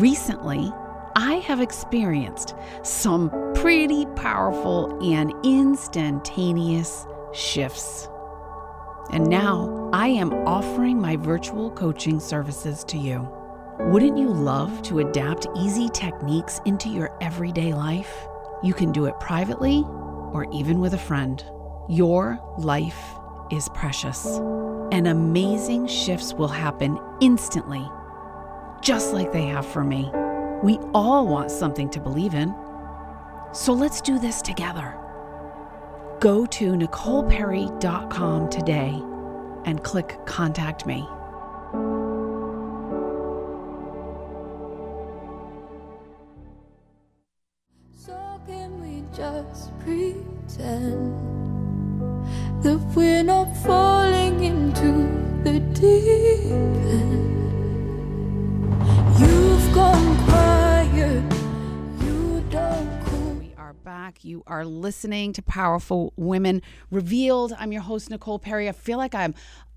Recently, 0.00 0.72
I 1.16 1.42
have 1.46 1.60
experienced 1.60 2.54
some 2.82 3.30
pretty 3.54 4.06
powerful 4.14 4.96
and 5.02 5.32
instantaneous 5.44 7.06
shifts. 7.32 8.08
And 9.10 9.28
now 9.28 9.90
I 9.92 10.08
am 10.08 10.32
offering 10.46 11.00
my 11.00 11.16
virtual 11.16 11.70
coaching 11.70 12.20
services 12.20 12.84
to 12.84 12.98
you. 12.98 13.28
Wouldn't 13.80 14.18
you 14.18 14.28
love 14.28 14.82
to 14.82 15.00
adapt 15.00 15.46
easy 15.56 15.88
techniques 15.88 16.60
into 16.64 16.88
your 16.88 17.16
everyday 17.20 17.72
life? 17.72 18.28
You 18.62 18.74
can 18.74 18.92
do 18.92 19.06
it 19.06 19.18
privately 19.20 19.84
or 20.32 20.46
even 20.52 20.80
with 20.80 20.94
a 20.94 20.98
friend. 20.98 21.44
Your 21.88 22.40
life 22.58 22.98
is 23.50 23.68
precious, 23.70 24.26
and 24.92 25.06
amazing 25.06 25.86
shifts 25.86 26.34
will 26.34 26.48
happen 26.48 26.98
instantly, 27.20 27.86
just 28.82 29.12
like 29.12 29.32
they 29.32 29.46
have 29.46 29.66
for 29.66 29.84
me. 29.84 30.10
We 30.62 30.78
all 30.94 31.26
want 31.26 31.50
something 31.50 31.88
to 31.90 32.00
believe 32.00 32.34
in. 32.34 32.54
So 33.52 33.72
let's 33.72 34.00
do 34.00 34.18
this 34.18 34.42
together. 34.42 34.98
Go 36.20 36.46
to 36.46 36.72
NicolePerry.com 36.72 38.48
today 38.48 39.00
and 39.64 39.82
click 39.84 40.18
Contact 40.26 40.86
Me. 40.86 41.06
Can 48.46 48.80
we 48.80 49.02
just 49.16 49.76
pretend 49.80 51.16
that 52.62 52.78
we're 52.94 53.24
not 53.24 53.52
falling 53.56 54.44
into 54.44 55.42
the 55.42 55.58
deep 55.74 56.52
end? 56.52 57.26
You've 59.18 59.74
gone 59.74 60.16
quiet. 60.28 61.24
You 62.04 62.44
don't 62.50 63.04
cool. 63.06 63.32
We 63.34 63.52
are 63.58 63.72
back. 63.72 64.24
You 64.24 64.44
are 64.46 64.64
listening 64.64 65.32
to 65.32 65.42
Powerful 65.42 66.12
Women 66.16 66.62
Revealed. 66.92 67.52
I'm 67.58 67.72
your 67.72 67.82
host, 67.82 68.10
Nicole 68.10 68.38
Perry. 68.38 68.68
I 68.68 68.72
feel 68.72 68.98
like 68.98 69.14
I'm 69.14 69.34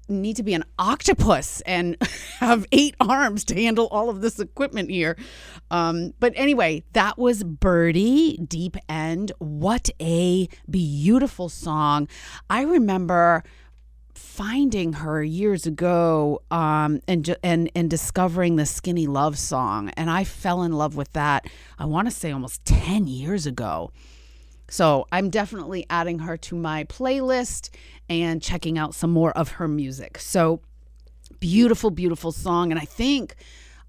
need 0.10 0.36
to 0.38 0.44
be 0.44 0.54
an 0.54 0.64
octopus 0.78 1.62
and 1.62 1.98
have 2.40 2.66
eight 2.72 2.96
arms 3.00 3.44
to 3.46 3.56
handle 3.56 3.88
all 3.88 4.10
of 4.10 4.22
this 4.22 4.40
equipment 4.40 4.90
here. 4.90 5.18
Um, 5.72 6.14
but 6.20 6.34
anyway, 6.36 6.84
that 6.94 7.18
was 7.18 7.44
Birdy 7.44 8.38
Deep 8.38 8.78
End. 8.88 9.32
What 9.40 9.90
a 10.02 10.48
beautiful 10.70 11.50
song. 11.50 12.08
I 12.50 12.64
remember 12.64 13.44
finding 14.16 14.94
her 14.94 15.24
years 15.24 15.66
ago 15.66 16.42
um, 16.52 17.00
and, 17.08 17.36
and 17.44 17.72
and 17.76 17.90
discovering 17.90 18.56
the 18.58 18.66
Skinny 18.66 19.08
Love 19.08 19.38
song, 19.38 19.90
and 19.96 20.10
I 20.10 20.24
fell 20.24 20.64
in 20.64 20.74
love 20.74 20.96
with 20.96 21.14
that. 21.14 21.46
I 21.78 21.86
want 21.86 22.08
to 22.08 22.12
say 22.12 22.32
almost 22.32 22.64
ten 22.66 23.08
years 23.08 23.46
ago. 23.46 23.92
So 24.70 25.08
I'm 25.12 25.30
definitely 25.30 25.86
adding 25.90 26.20
her 26.20 26.38
to 26.38 26.56
my 26.56 26.84
playlist 26.86 27.70
and 28.08 28.42
checking 28.42 28.78
out 28.78 28.96
some 28.96 29.12
more 29.12 29.32
of 29.32 29.50
her 29.54 29.68
music. 29.68 30.18
So 30.20 30.62
beautiful, 31.40 31.92
beautiful 31.92 32.32
song, 32.32 32.72
and 32.72 32.80
I 32.80 32.86
think. 32.86 33.36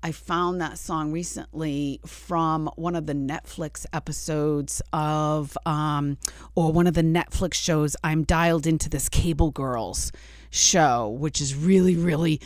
I 0.02 0.12
found 0.12 0.62
that 0.62 0.78
song 0.78 1.12
recently 1.12 2.00
from 2.06 2.70
one 2.76 2.96
of 2.96 3.04
the 3.04 3.12
Netflix 3.12 3.84
episodes 3.92 4.80
of, 4.94 5.58
um, 5.66 6.16
or 6.54 6.72
one 6.72 6.86
of 6.86 6.94
the 6.94 7.02
Netflix 7.02 7.52
shows. 7.52 7.96
I'm 8.02 8.24
dialed 8.24 8.66
into 8.66 8.88
this 8.88 9.10
Cable 9.10 9.50
Girls 9.50 10.10
show, 10.48 11.10
which 11.10 11.42
is 11.42 11.54
really, 11.54 11.96
really 11.96 12.40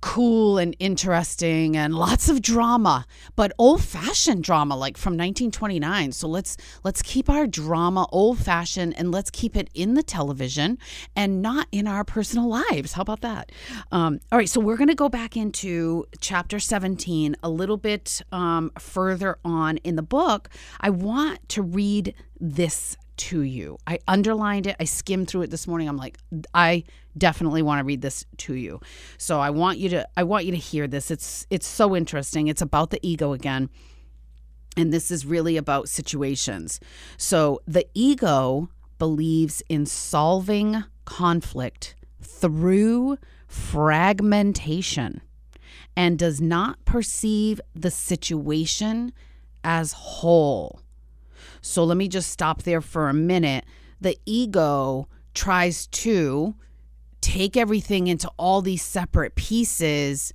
cool 0.00 0.58
and 0.58 0.76
interesting 0.78 1.76
and 1.76 1.94
lots 1.94 2.28
of 2.28 2.40
drama 2.40 3.06
but 3.36 3.52
old-fashioned 3.58 4.44
drama 4.44 4.76
like 4.76 4.96
from 4.96 5.12
1929 5.12 6.12
so 6.12 6.28
let's 6.28 6.56
let's 6.84 7.02
keep 7.02 7.28
our 7.28 7.46
drama 7.46 8.06
old-fashioned 8.12 8.96
and 8.96 9.10
let's 9.10 9.30
keep 9.30 9.56
it 9.56 9.68
in 9.74 9.94
the 9.94 10.02
television 10.02 10.78
and 11.16 11.42
not 11.42 11.66
in 11.72 11.86
our 11.86 12.04
personal 12.04 12.48
lives. 12.48 12.92
How 12.92 13.02
about 13.02 13.20
that? 13.22 13.50
Um, 13.90 14.20
all 14.30 14.38
right 14.38 14.48
so 14.48 14.60
we're 14.60 14.76
going 14.76 14.88
to 14.88 14.94
go 14.94 15.08
back 15.08 15.36
into 15.36 16.04
chapter 16.20 16.58
17 16.58 17.36
a 17.42 17.48
little 17.48 17.76
bit 17.76 18.22
um, 18.32 18.70
further 18.78 19.38
on 19.44 19.78
in 19.78 19.96
the 19.96 20.02
book. 20.02 20.48
I 20.80 20.90
want 20.90 21.48
to 21.50 21.62
read 21.62 22.14
this 22.40 22.96
to 23.18 23.42
you. 23.42 23.78
I 23.86 23.98
underlined 24.08 24.66
it. 24.66 24.76
I 24.80 24.84
skimmed 24.84 25.28
through 25.28 25.42
it 25.42 25.50
this 25.50 25.66
morning. 25.66 25.88
I'm 25.88 25.96
like, 25.96 26.18
I 26.54 26.84
definitely 27.16 27.62
want 27.62 27.80
to 27.80 27.84
read 27.84 28.02
this 28.02 28.24
to 28.38 28.54
you. 28.54 28.80
So 29.18 29.40
I 29.40 29.50
want 29.50 29.78
you 29.78 29.88
to 29.90 30.08
I 30.16 30.22
want 30.22 30.44
you 30.44 30.52
to 30.52 30.58
hear 30.58 30.86
this. 30.86 31.10
It's 31.10 31.46
it's 31.50 31.66
so 31.66 31.94
interesting. 31.94 32.48
It's 32.48 32.62
about 32.62 32.90
the 32.90 33.00
ego 33.02 33.32
again. 33.32 33.70
And 34.76 34.92
this 34.92 35.10
is 35.10 35.26
really 35.26 35.56
about 35.56 35.88
situations. 35.88 36.78
So 37.16 37.60
the 37.66 37.86
ego 37.94 38.68
believes 38.98 39.62
in 39.68 39.86
solving 39.86 40.84
conflict 41.04 41.96
through 42.22 43.18
fragmentation 43.46 45.22
and 45.96 46.18
does 46.18 46.40
not 46.40 46.84
perceive 46.84 47.60
the 47.74 47.90
situation 47.90 49.12
as 49.64 49.92
whole. 49.92 50.80
So 51.60 51.84
let 51.84 51.96
me 51.96 52.08
just 52.08 52.30
stop 52.30 52.62
there 52.62 52.80
for 52.80 53.08
a 53.08 53.14
minute. 53.14 53.64
The 54.00 54.16
ego 54.26 55.08
tries 55.34 55.86
to 55.88 56.54
take 57.20 57.56
everything 57.56 58.06
into 58.06 58.30
all 58.36 58.62
these 58.62 58.82
separate 58.82 59.34
pieces, 59.34 60.32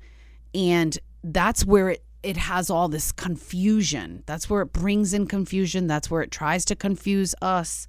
and 0.53 0.97
that's 1.23 1.65
where 1.65 1.89
it, 1.91 2.03
it 2.21 2.37
has 2.37 2.69
all 2.69 2.87
this 2.87 3.11
confusion. 3.11 4.23
That's 4.25 4.49
where 4.49 4.61
it 4.61 4.73
brings 4.73 5.13
in 5.13 5.27
confusion. 5.27 5.87
That's 5.87 6.09
where 6.09 6.21
it 6.21 6.31
tries 6.31 6.65
to 6.65 6.75
confuse 6.75 7.35
us. 7.41 7.87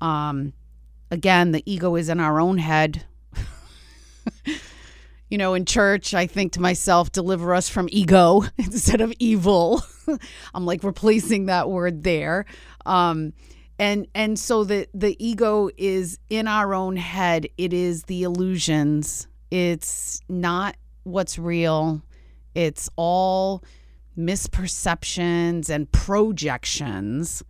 Um, 0.00 0.52
again, 1.10 1.52
the 1.52 1.62
ego 1.70 1.96
is 1.96 2.08
in 2.08 2.20
our 2.20 2.40
own 2.40 2.58
head. 2.58 3.04
you 5.30 5.38
know, 5.38 5.54
in 5.54 5.64
church, 5.64 6.14
I 6.14 6.26
think 6.26 6.52
to 6.52 6.60
myself, 6.60 7.12
deliver 7.12 7.54
us 7.54 7.68
from 7.68 7.88
ego 7.90 8.42
instead 8.58 9.00
of 9.00 9.12
evil. 9.18 9.82
I'm 10.54 10.66
like 10.66 10.82
replacing 10.84 11.46
that 11.46 11.68
word 11.68 12.02
there. 12.02 12.46
Um, 12.86 13.32
and 13.80 14.06
and 14.14 14.38
so 14.38 14.62
the 14.62 14.86
the 14.92 15.16
ego 15.24 15.70
is 15.78 16.18
in 16.28 16.46
our 16.46 16.74
own 16.74 16.96
head. 16.96 17.48
It 17.56 17.72
is 17.72 18.04
the 18.04 18.22
illusions. 18.24 19.26
It's 19.50 20.20
not 20.28 20.76
what's 21.04 21.38
real. 21.38 22.02
It's 22.54 22.90
all 22.96 23.64
misperceptions 24.18 25.70
and 25.70 25.90
projections. 25.90 27.42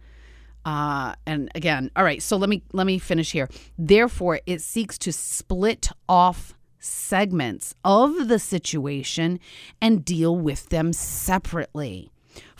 Uh, 0.64 1.14
and 1.26 1.50
again 1.54 1.90
all 1.96 2.04
right 2.04 2.22
so 2.22 2.36
let 2.36 2.50
me 2.50 2.62
let 2.72 2.86
me 2.86 2.98
finish 2.98 3.32
here. 3.32 3.48
Therefore 3.76 4.40
it 4.46 4.60
seeks 4.60 4.98
to 4.98 5.12
split 5.12 5.88
off 6.08 6.54
segments 6.78 7.74
of 7.84 8.28
the 8.28 8.38
situation 8.38 9.40
and 9.82 10.04
deal 10.04 10.36
with 10.36 10.68
them 10.68 10.92
separately 10.92 12.10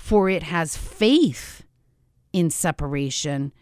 for 0.00 0.30
it 0.30 0.42
has 0.42 0.76
faith 0.76 1.62
in 2.32 2.48
separation 2.48 3.52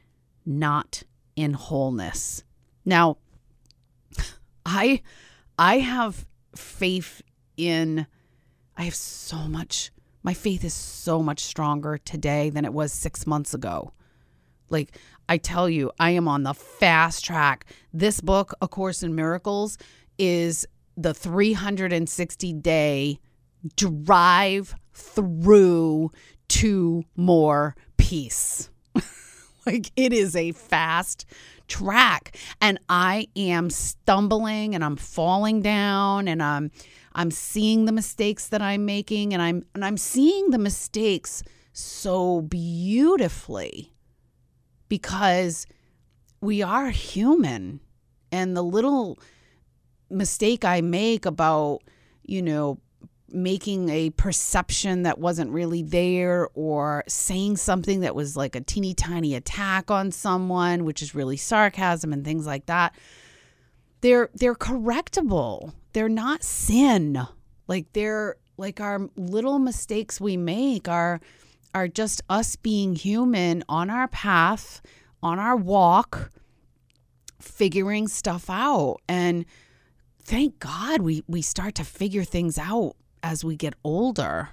not 0.46 1.02
in 1.34 1.52
wholeness 1.52 2.44
now 2.84 3.18
i 4.64 5.02
i 5.58 5.78
have 5.78 6.26
faith 6.54 7.22
in 7.56 8.06
i 8.76 8.84
have 8.84 8.94
so 8.94 9.36
much 9.36 9.90
my 10.22 10.32
faith 10.32 10.64
is 10.64 10.72
so 10.72 11.22
much 11.22 11.40
stronger 11.40 11.98
today 11.98 12.50
than 12.50 12.64
it 12.64 12.72
was 12.72 12.92
6 12.92 13.26
months 13.26 13.52
ago 13.52 13.92
like 14.70 14.96
I 15.30 15.36
tell 15.36 15.68
you, 15.68 15.90
I 15.98 16.10
am 16.10 16.28
on 16.28 16.42
the 16.42 16.54
fast 16.54 17.24
track. 17.24 17.66
This 17.92 18.20
book, 18.20 18.54
A 18.60 18.68
Course 18.68 19.02
in 19.02 19.14
Miracles, 19.14 19.76
is 20.18 20.66
the 20.96 21.14
360 21.14 22.52
day 22.54 23.18
drive 23.76 24.74
through 24.92 26.10
to 26.48 27.04
more 27.16 27.74
peace. 27.96 28.70
like 29.66 29.90
it 29.96 30.12
is 30.12 30.34
a 30.34 30.52
fast 30.52 31.26
track 31.68 32.36
and 32.60 32.78
I 32.88 33.28
am 33.36 33.68
stumbling 33.70 34.74
and 34.74 34.82
I'm 34.82 34.96
falling 34.96 35.60
down 35.60 36.26
and 36.26 36.42
I'm 36.42 36.70
I'm 37.14 37.30
seeing 37.30 37.84
the 37.84 37.92
mistakes 37.92 38.48
that 38.48 38.62
I'm 38.62 38.86
making 38.86 39.34
and 39.34 39.42
I'm 39.42 39.64
and 39.74 39.84
I'm 39.84 39.98
seeing 39.98 40.50
the 40.50 40.58
mistakes 40.58 41.42
so 41.72 42.40
beautifully 42.42 43.92
because 44.88 45.66
we 46.40 46.62
are 46.62 46.90
human 46.90 47.80
and 48.32 48.56
the 48.56 48.62
little 48.62 49.18
mistake 50.10 50.64
I 50.64 50.80
make 50.80 51.26
about, 51.26 51.80
you 52.24 52.42
know, 52.42 52.78
making 53.30 53.88
a 53.88 54.10
perception 54.10 55.02
that 55.02 55.18
wasn't 55.18 55.50
really 55.50 55.82
there 55.82 56.48
or 56.54 57.04
saying 57.08 57.56
something 57.56 58.00
that 58.00 58.14
was 58.14 58.36
like 58.36 58.54
a 58.54 58.60
teeny 58.60 58.94
tiny 58.94 59.34
attack 59.34 59.90
on 59.90 60.10
someone, 60.10 60.84
which 60.84 61.02
is 61.02 61.14
really 61.14 61.36
sarcasm 61.36 62.12
and 62.12 62.24
things 62.24 62.46
like 62.46 62.66
that. 62.66 62.94
They're 64.00 64.30
they're 64.34 64.54
correctable. 64.54 65.72
They're 65.92 66.08
not 66.08 66.42
sin. 66.42 67.26
Like 67.66 67.92
they're 67.92 68.36
like 68.56 68.80
our 68.80 69.08
little 69.16 69.58
mistakes 69.58 70.20
we 70.20 70.36
make 70.36 70.88
are 70.88 71.20
are 71.74 71.88
just 71.88 72.22
us 72.28 72.56
being 72.56 72.94
human 72.94 73.62
on 73.68 73.90
our 73.90 74.08
path, 74.08 74.80
on 75.22 75.38
our 75.38 75.56
walk, 75.56 76.30
figuring 77.40 78.08
stuff 78.08 78.48
out. 78.48 78.98
And 79.08 79.44
thank 80.22 80.58
God 80.58 81.02
we, 81.02 81.22
we 81.28 81.42
start 81.42 81.74
to 81.76 81.84
figure 81.84 82.24
things 82.24 82.58
out 82.58 82.96
as 83.22 83.44
we 83.44 83.56
get 83.56 83.74
older. 83.84 84.50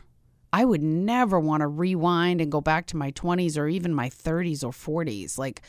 I 0.54 0.64
would 0.64 0.82
never 0.82 1.40
want 1.40 1.62
to 1.62 1.68
rewind 1.68 2.40
and 2.40 2.52
go 2.52 2.62
back 2.62 2.88
to 2.88 2.98
my 2.98 3.12
20s 3.12 3.58
or 3.58 3.68
even 3.68 3.94
my 3.94 4.10
30s 4.10 4.64
or 4.64 4.72
40s. 4.72 5.38
Like 5.38 5.62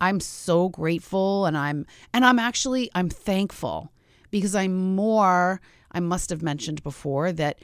I'm 0.00 0.20
so 0.20 0.68
grateful 0.68 1.46
and 1.46 1.56
I'm 1.56 1.86
and 2.12 2.24
I'm 2.24 2.38
actually 2.38 2.90
I'm 2.94 3.08
thankful 3.08 3.92
because 4.30 4.54
I'm 4.54 4.94
more 4.96 5.60
I 5.92 6.00
must 6.00 6.30
have 6.30 6.42
mentioned 6.42 6.82
before 6.82 7.32
that 7.32 7.60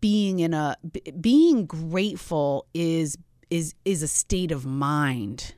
being 0.00 0.38
in 0.40 0.54
a 0.54 0.76
being 1.20 1.66
grateful 1.66 2.66
is 2.74 3.16
is 3.50 3.74
is 3.84 4.02
a 4.02 4.08
state 4.08 4.52
of 4.52 4.66
mind. 4.66 5.54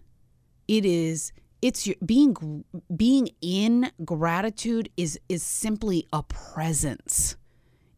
It 0.69 0.85
is 0.85 1.33
it's 1.61 1.87
your 1.87 1.97
being 2.05 2.65
being 2.95 3.31
in 3.41 3.91
gratitude 4.05 4.89
is 4.97 5.19
is 5.29 5.43
simply 5.43 6.07
a 6.13 6.23
presence. 6.23 7.37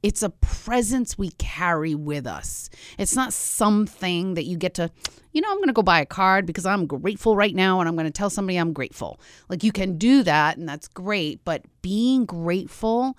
It's 0.03 0.23
a 0.23 0.31
presence 0.31 1.19
we 1.19 1.31
carry 1.33 1.95
with 1.95 2.27
us. 2.27 2.71
It's 2.99 3.15
not 3.15 3.33
something 3.33 4.35
that 4.35 4.45
you 4.45 4.57
get 4.57 4.75
to, 4.75 4.91
you 5.33 5.41
know, 5.41 5.51
I'm 5.51 5.59
going 5.59 5.69
to 5.69 5.75
go 5.75 5.83
buy 5.83 6.01
a 6.01 6.07
card 6.07 6.47
because 6.47 6.65
I'm 6.67 6.87
grateful 6.87 7.37
right 7.37 7.55
now 7.55 7.81
and 7.81 7.89
I'm 7.89 7.97
going 7.97 8.07
to 8.07 8.11
tell 8.11 8.31
somebody 8.31 8.57
I'm 8.57 8.73
grateful. 8.73 9.21
Like 9.49 9.63
you 9.63 9.73
can 9.73 9.99
do 9.99 10.23
that 10.23 10.57
and 10.57 10.69
that's 10.69 10.89
great, 10.89 11.45
but 11.45 11.63
being 11.83 12.25
grateful 12.25 13.17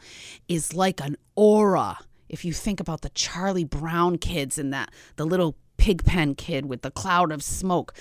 is 0.48 0.74
like 0.74 1.02
an 1.02 1.17
aura 1.36 2.00
if 2.32 2.46
you 2.46 2.54
think 2.54 2.80
about 2.80 3.02
the 3.02 3.10
Charlie 3.10 3.65
Brown 3.65 4.17
kids 4.17 4.58
and 4.58 4.74
that 4.74 4.89
the 5.17 5.26
little 5.26 5.58
pigpen 5.76 6.34
kid 6.36 6.65
with 6.65 6.82
the 6.82 6.89
cloud 6.89 7.30
of 7.30 7.44
smoke, 7.44 7.94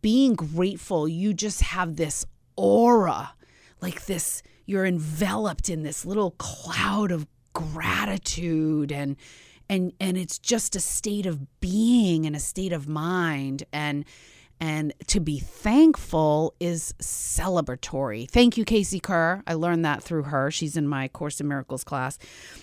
being 0.00 0.34
grateful, 0.34 1.06
you 1.06 1.34
just 1.34 1.60
have 1.60 1.96
this 1.96 2.24
aura, 2.56 3.34
like 3.82 4.06
this, 4.06 4.42
you're 4.64 4.86
enveloped 4.86 5.68
in 5.68 5.82
this 5.82 6.06
little 6.06 6.30
cloud 6.32 7.12
of 7.12 7.26
gratitude 7.54 8.92
and 8.92 9.16
and 9.68 9.92
and 9.98 10.18
it's 10.18 10.38
just 10.38 10.76
a 10.76 10.80
state 10.80 11.26
of 11.26 11.60
being 11.60 12.26
and 12.26 12.36
a 12.36 12.40
state 12.40 12.72
of 12.72 12.86
mind 12.88 13.64
and 13.72 14.04
and 14.60 14.92
to 15.08 15.20
be 15.20 15.38
thankful 15.38 16.54
is 16.60 16.94
celebratory. 17.00 18.30
Thank 18.30 18.56
you, 18.56 18.64
Casey 18.64 19.00
Kerr. 19.00 19.42
I 19.46 19.54
learned 19.54 19.84
that 19.84 20.02
through 20.02 20.24
her. 20.24 20.50
She's 20.50 20.76
in 20.76 20.86
my 20.86 21.08
Course 21.08 21.40
in 21.40 21.48
Miracles 21.48 21.84
class. 21.84 22.18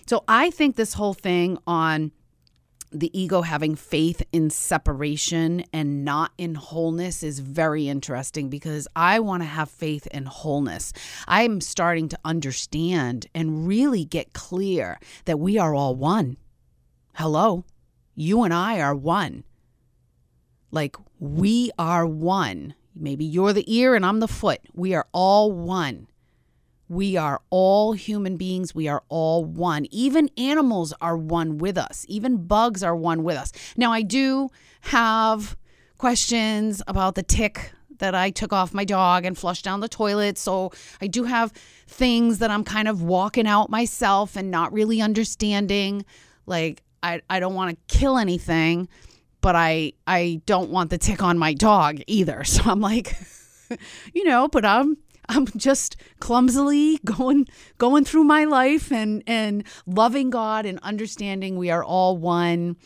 So 0.07 0.23
I 0.27 0.51
think 0.51 0.77
this 0.77 0.93
whole 0.93 1.13
thing 1.13 1.57
on 1.67 2.11
the 2.91 3.17
ego 3.17 3.41
having 3.41 3.75
faith 3.75 4.21
in 4.31 4.49
separation 4.49 5.63
and 5.71 6.03
not 6.03 6.31
in 6.37 6.55
wholeness 6.55 7.23
is 7.23 7.39
very 7.39 7.87
interesting 7.87 8.49
because 8.49 8.87
I 8.95 9.19
want 9.19 9.43
to 9.43 9.47
have 9.47 9.69
faith 9.69 10.07
in 10.07 10.25
wholeness. 10.25 10.91
I'm 11.27 11.61
starting 11.61 12.09
to 12.09 12.19
understand 12.25 13.27
and 13.33 13.65
really 13.65 14.03
get 14.03 14.33
clear 14.33 14.99
that 15.25 15.39
we 15.39 15.57
are 15.57 15.73
all 15.73 15.95
one. 15.95 16.37
Hello, 17.13 17.65
you 18.13 18.43
and 18.43 18.53
I 18.53 18.81
are 18.81 18.95
one. 18.95 19.45
Like 20.71 20.97
we 21.19 21.71
are 21.79 22.05
one. 22.05 22.75
Maybe 22.93 23.23
you're 23.23 23.53
the 23.53 23.73
ear 23.73 23.95
and 23.95 24.05
I'm 24.05 24.19
the 24.19 24.27
foot. 24.27 24.59
We 24.73 24.93
are 24.93 25.07
all 25.13 25.51
one. 25.51 26.07
We 26.91 27.15
are 27.15 27.39
all 27.49 27.93
human 27.93 28.35
beings. 28.35 28.75
We 28.75 28.89
are 28.89 29.01
all 29.07 29.45
one. 29.45 29.87
Even 29.91 30.29
animals 30.37 30.93
are 30.99 31.15
one 31.15 31.57
with 31.57 31.77
us. 31.77 32.05
Even 32.09 32.45
bugs 32.45 32.83
are 32.83 32.93
one 32.93 33.23
with 33.23 33.37
us. 33.37 33.53
Now, 33.77 33.93
I 33.93 34.01
do 34.01 34.49
have 34.81 35.55
questions 35.97 36.81
about 36.87 37.15
the 37.15 37.23
tick 37.23 37.71
that 37.99 38.13
I 38.13 38.29
took 38.29 38.51
off 38.51 38.73
my 38.73 38.83
dog 38.83 39.23
and 39.23 39.37
flushed 39.37 39.63
down 39.63 39.79
the 39.79 39.87
toilet. 39.87 40.37
So 40.37 40.73
I 40.99 41.07
do 41.07 41.23
have 41.23 41.53
things 41.87 42.39
that 42.39 42.51
I'm 42.51 42.65
kind 42.65 42.89
of 42.89 43.01
walking 43.01 43.47
out 43.47 43.69
myself 43.69 44.35
and 44.35 44.51
not 44.51 44.73
really 44.73 44.99
understanding. 44.99 46.03
Like, 46.45 46.83
I, 47.01 47.21
I 47.29 47.39
don't 47.39 47.55
want 47.55 47.71
to 47.71 47.97
kill 47.97 48.17
anything 48.17 48.89
but 49.39 49.55
I 49.55 49.93
I 50.05 50.41
don't 50.45 50.69
want 50.69 50.91
the 50.91 50.99
tick 50.99 51.23
on 51.23 51.39
my 51.39 51.55
dog 51.55 52.01
either. 52.05 52.43
So 52.51 52.61
I'm 52.65 52.79
like, 52.79 53.15
you 54.13 54.23
know, 54.23 54.47
but 54.47 54.65
I'm 54.65 54.97
I'm 55.29 55.47
just 55.47 55.95
clumsily 56.19 56.99
going 57.05 57.47
going 57.77 58.05
through 58.05 58.23
my 58.23 58.45
life 58.45 58.91
and 58.91 59.23
and 59.27 59.63
loving 59.85 60.29
God 60.29 60.65
and 60.65 60.79
understanding 60.79 61.57
we 61.57 61.69
are 61.69 61.83
all 61.83 62.17
one. 62.17 62.77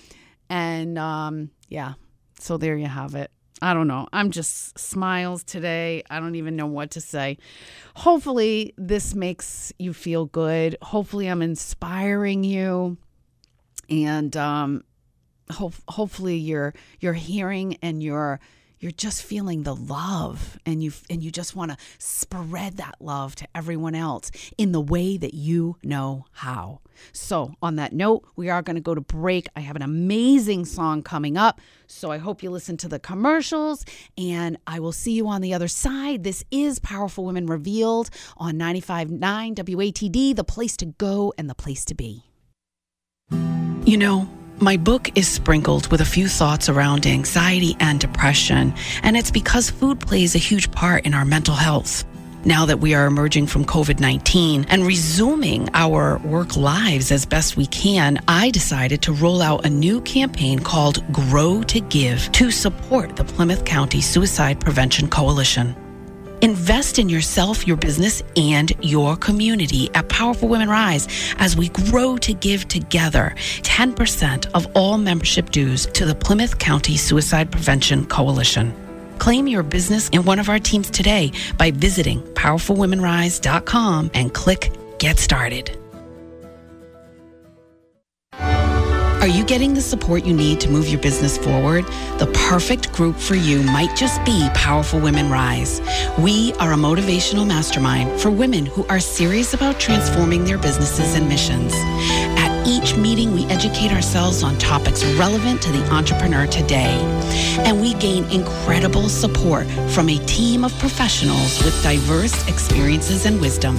And 0.50 0.98
um 0.98 1.52
yeah. 1.70 1.94
So 2.40 2.58
there 2.58 2.78
you 2.78 2.88
have 2.88 3.16
it. 3.16 3.32
I 3.62 3.74
don't 3.74 3.88
know. 3.88 4.08
I'm 4.12 4.32
just 4.32 4.78
smiles 4.78 5.44
today. 5.44 6.04
I 6.10 6.20
don't 6.20 6.36
even 6.36 6.56
know 6.56 6.68
what 6.68 6.92
to 6.92 7.02
say. 7.02 7.38
Hopefully 7.96 8.74
this 8.78 9.16
makes 9.16 9.72
you 9.80 9.94
feel 9.94 10.26
good. 10.26 10.78
Hopefully 10.82 11.28
I'm 11.28 11.42
inspiring 11.42 12.44
you. 12.44 12.98
And 13.90 14.36
um 14.36 14.84
ho- 15.52 15.74
hopefully 15.88 16.38
you're 16.38 16.74
you're 17.00 17.14
hearing 17.14 17.78
and 17.82 18.04
you're 18.04 18.40
you're 18.80 18.92
just 18.92 19.24
feeling 19.24 19.64
the 19.64 19.76
love 19.76 20.60
and 20.66 20.84
you 20.84 20.92
and 21.10 21.24
you 21.24 21.32
just 21.32 21.56
want 21.56 21.72
to 21.72 21.78
spread 21.98 22.78
that 22.78 22.96
love 23.00 23.36
to 23.36 23.48
everyone 23.56 23.96
else 23.96 24.32
in 24.58 24.72
the 24.72 24.82
way 24.82 25.18
that 25.18 25.34
you 25.34 25.78
know 25.84 26.26
how. 26.32 26.82
So, 27.12 27.54
on 27.62 27.76
that 27.76 27.94
note, 27.94 28.26
we 28.36 28.50
are 28.50 28.62
going 28.62 28.76
to 28.76 28.82
go 28.82 28.96
to 28.96 29.02
break. 29.02 29.48
I 29.56 29.60
have 29.62 29.76
an 29.76 29.82
amazing 29.82 30.66
song 30.66 31.04
coming 31.04 31.38
up, 31.38 31.60
so 31.88 32.12
I 32.12 32.18
hope 32.18 32.42
you 32.42 32.50
listen 32.50 32.78
to 32.78 32.88
the 32.88 33.00
commercials 33.00 33.86
and 34.18 34.58
I 34.66 34.80
will 34.80 34.92
see 34.94 35.12
you 35.12 35.28
on 35.28 35.42
the 35.42 35.54
other 35.54 35.68
side. 35.68 36.24
This 36.24 36.44
is 36.52 36.80
Powerful 36.80 37.26
Women 37.26 37.48
Revealed 37.48 38.10
on 38.38 38.56
95.9 38.56 39.20
WATD, 39.56 40.36
the 40.36 40.44
place 40.44 40.78
to 40.78 40.86
go 40.86 41.34
and 41.38 41.50
the 41.50 41.56
place 41.56 41.86
to 41.86 41.96
be. 41.96 42.24
You 43.86 43.98
know, 43.98 44.30
My 44.60 44.78
book 44.78 45.10
is 45.18 45.28
sprinkled 45.28 45.92
with 45.92 46.00
a 46.00 46.06
few 46.06 46.30
thoughts 46.30 46.70
around 46.70 47.06
anxiety 47.06 47.76
and 47.82 48.00
depression, 48.00 48.74
and 49.04 49.18
it's 49.18 49.30
because 49.30 49.70
food 49.70 50.00
plays 50.00 50.34
a 50.34 50.38
huge 50.40 50.72
part 50.72 51.06
in 51.06 51.14
our 51.14 51.26
mental 51.26 51.56
health. 51.56 52.06
Now 52.46 52.66
that 52.68 52.80
we 52.80 52.94
are 52.94 53.06
emerging 53.06 53.48
from 53.48 53.66
COVID 53.66 54.00
19 54.00 54.68
and 54.70 54.88
resuming 54.88 55.68
our 55.74 56.20
work 56.20 56.56
lives 56.56 57.12
as 57.12 57.26
best 57.26 57.58
we 57.58 57.66
can, 57.66 58.18
I 58.30 58.50
decided 58.52 59.02
to 59.02 59.14
roll 59.14 59.42
out 59.42 59.66
a 59.66 59.70
new 59.70 60.00
campaign 60.02 60.60
called 60.60 61.04
Grow 61.12 61.62
to 61.64 61.82
Give 61.82 62.32
to 62.32 62.50
support 62.50 63.18
the 63.18 63.26
Plymouth 63.26 63.66
County 63.66 64.00
Suicide 64.00 64.62
Prevention 64.62 65.10
Coalition. 65.10 65.76
Invest 66.46 67.00
in 67.00 67.10
yourself, 67.10 67.66
your 67.66 67.76
business, 67.76 68.22
and 68.38 68.72
your 68.80 69.16
community 69.16 69.90
at 69.96 70.08
Powerful 70.10 70.48
Women 70.48 70.70
Rise 70.70 71.08
as 71.40 71.58
we 71.58 71.70
grow 71.70 72.18
to 72.18 72.34
give 72.36 72.68
together 72.68 73.34
10% 73.64 74.52
of 74.54 74.68
all 74.76 75.00
membership 75.00 75.50
dues 75.50 75.88
to 75.88 76.06
the 76.06 76.14
Plymouth 76.14 76.60
County 76.60 76.98
Suicide 76.98 77.52
Prevention 77.52 78.06
Coalition. 78.06 78.76
Claim 79.18 79.48
your 79.48 79.64
business 79.64 80.08
in 80.10 80.24
one 80.24 80.38
of 80.38 80.48
our 80.48 80.60
teams 80.60 80.92
today 80.92 81.32
by 81.58 81.72
visiting 81.72 82.22
powerfulwomenrise.com 82.36 84.12
and 84.14 84.32
click 84.32 84.72
Get 85.00 85.18
Started. 85.18 85.76
Are 89.26 89.38
you 89.38 89.44
getting 89.44 89.74
the 89.74 89.82
support 89.82 90.24
you 90.24 90.36
need 90.36 90.60
to 90.62 90.70
move 90.70 90.88
your 90.88 91.02
business 91.02 91.36
forward? 91.36 91.88
The 92.20 92.32
perfect 92.48 92.94
group 92.94 93.18
for 93.18 93.34
you 93.34 93.64
might 93.64 93.96
just 93.96 94.24
be 94.24 94.48
Powerful 94.54 95.00
Women 95.00 95.32
Rise. 95.32 95.82
We 96.20 96.54
are 96.60 96.74
a 96.74 96.76
motivational 96.76 97.48
mastermind 97.48 98.22
for 98.22 98.30
women 98.30 98.68
who 98.68 98.86
are 98.86 99.00
serious 99.00 99.56
about 99.56 99.80
transforming 99.80 100.46
their 100.46 100.60
businesses 100.60 101.16
and 101.16 101.28
missions. 101.28 101.74
At 102.38 102.68
each 102.68 102.96
meeting, 102.98 103.34
we 103.34 103.46
educate 103.46 103.92
ourselves 103.92 104.44
on 104.44 104.60
topics 104.60 105.04
relevant 105.16 105.60
to 105.64 105.72
the 105.72 105.92
entrepreneur 105.92 106.46
today. 106.46 106.94
And 107.66 107.82
we 107.82 107.96
gain 107.96 108.26
incredible 108.26 109.10
support 109.10 109.66
from 109.90 110.08
a 110.08 110.20
team 110.28 110.64
of 110.64 110.72
professionals 110.78 111.64
with 111.64 111.82
diverse 111.82 112.48
experiences 112.48 113.26
and 113.26 113.42
wisdom. 113.42 113.76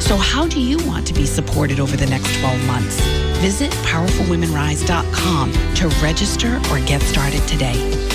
So, 0.00 0.16
how 0.16 0.46
do 0.46 0.60
you 0.60 0.78
want 0.86 1.06
to 1.08 1.14
be 1.14 1.26
supported 1.26 1.80
over 1.80 1.96
the 1.96 2.06
next 2.06 2.38
12 2.38 2.66
months? 2.66 3.00
Visit 3.38 3.70
powerfulwomenrise.com 3.84 5.52
to 5.74 5.88
register 6.02 6.60
or 6.70 6.80
get 6.86 7.02
started 7.02 7.46
today. 7.46 8.07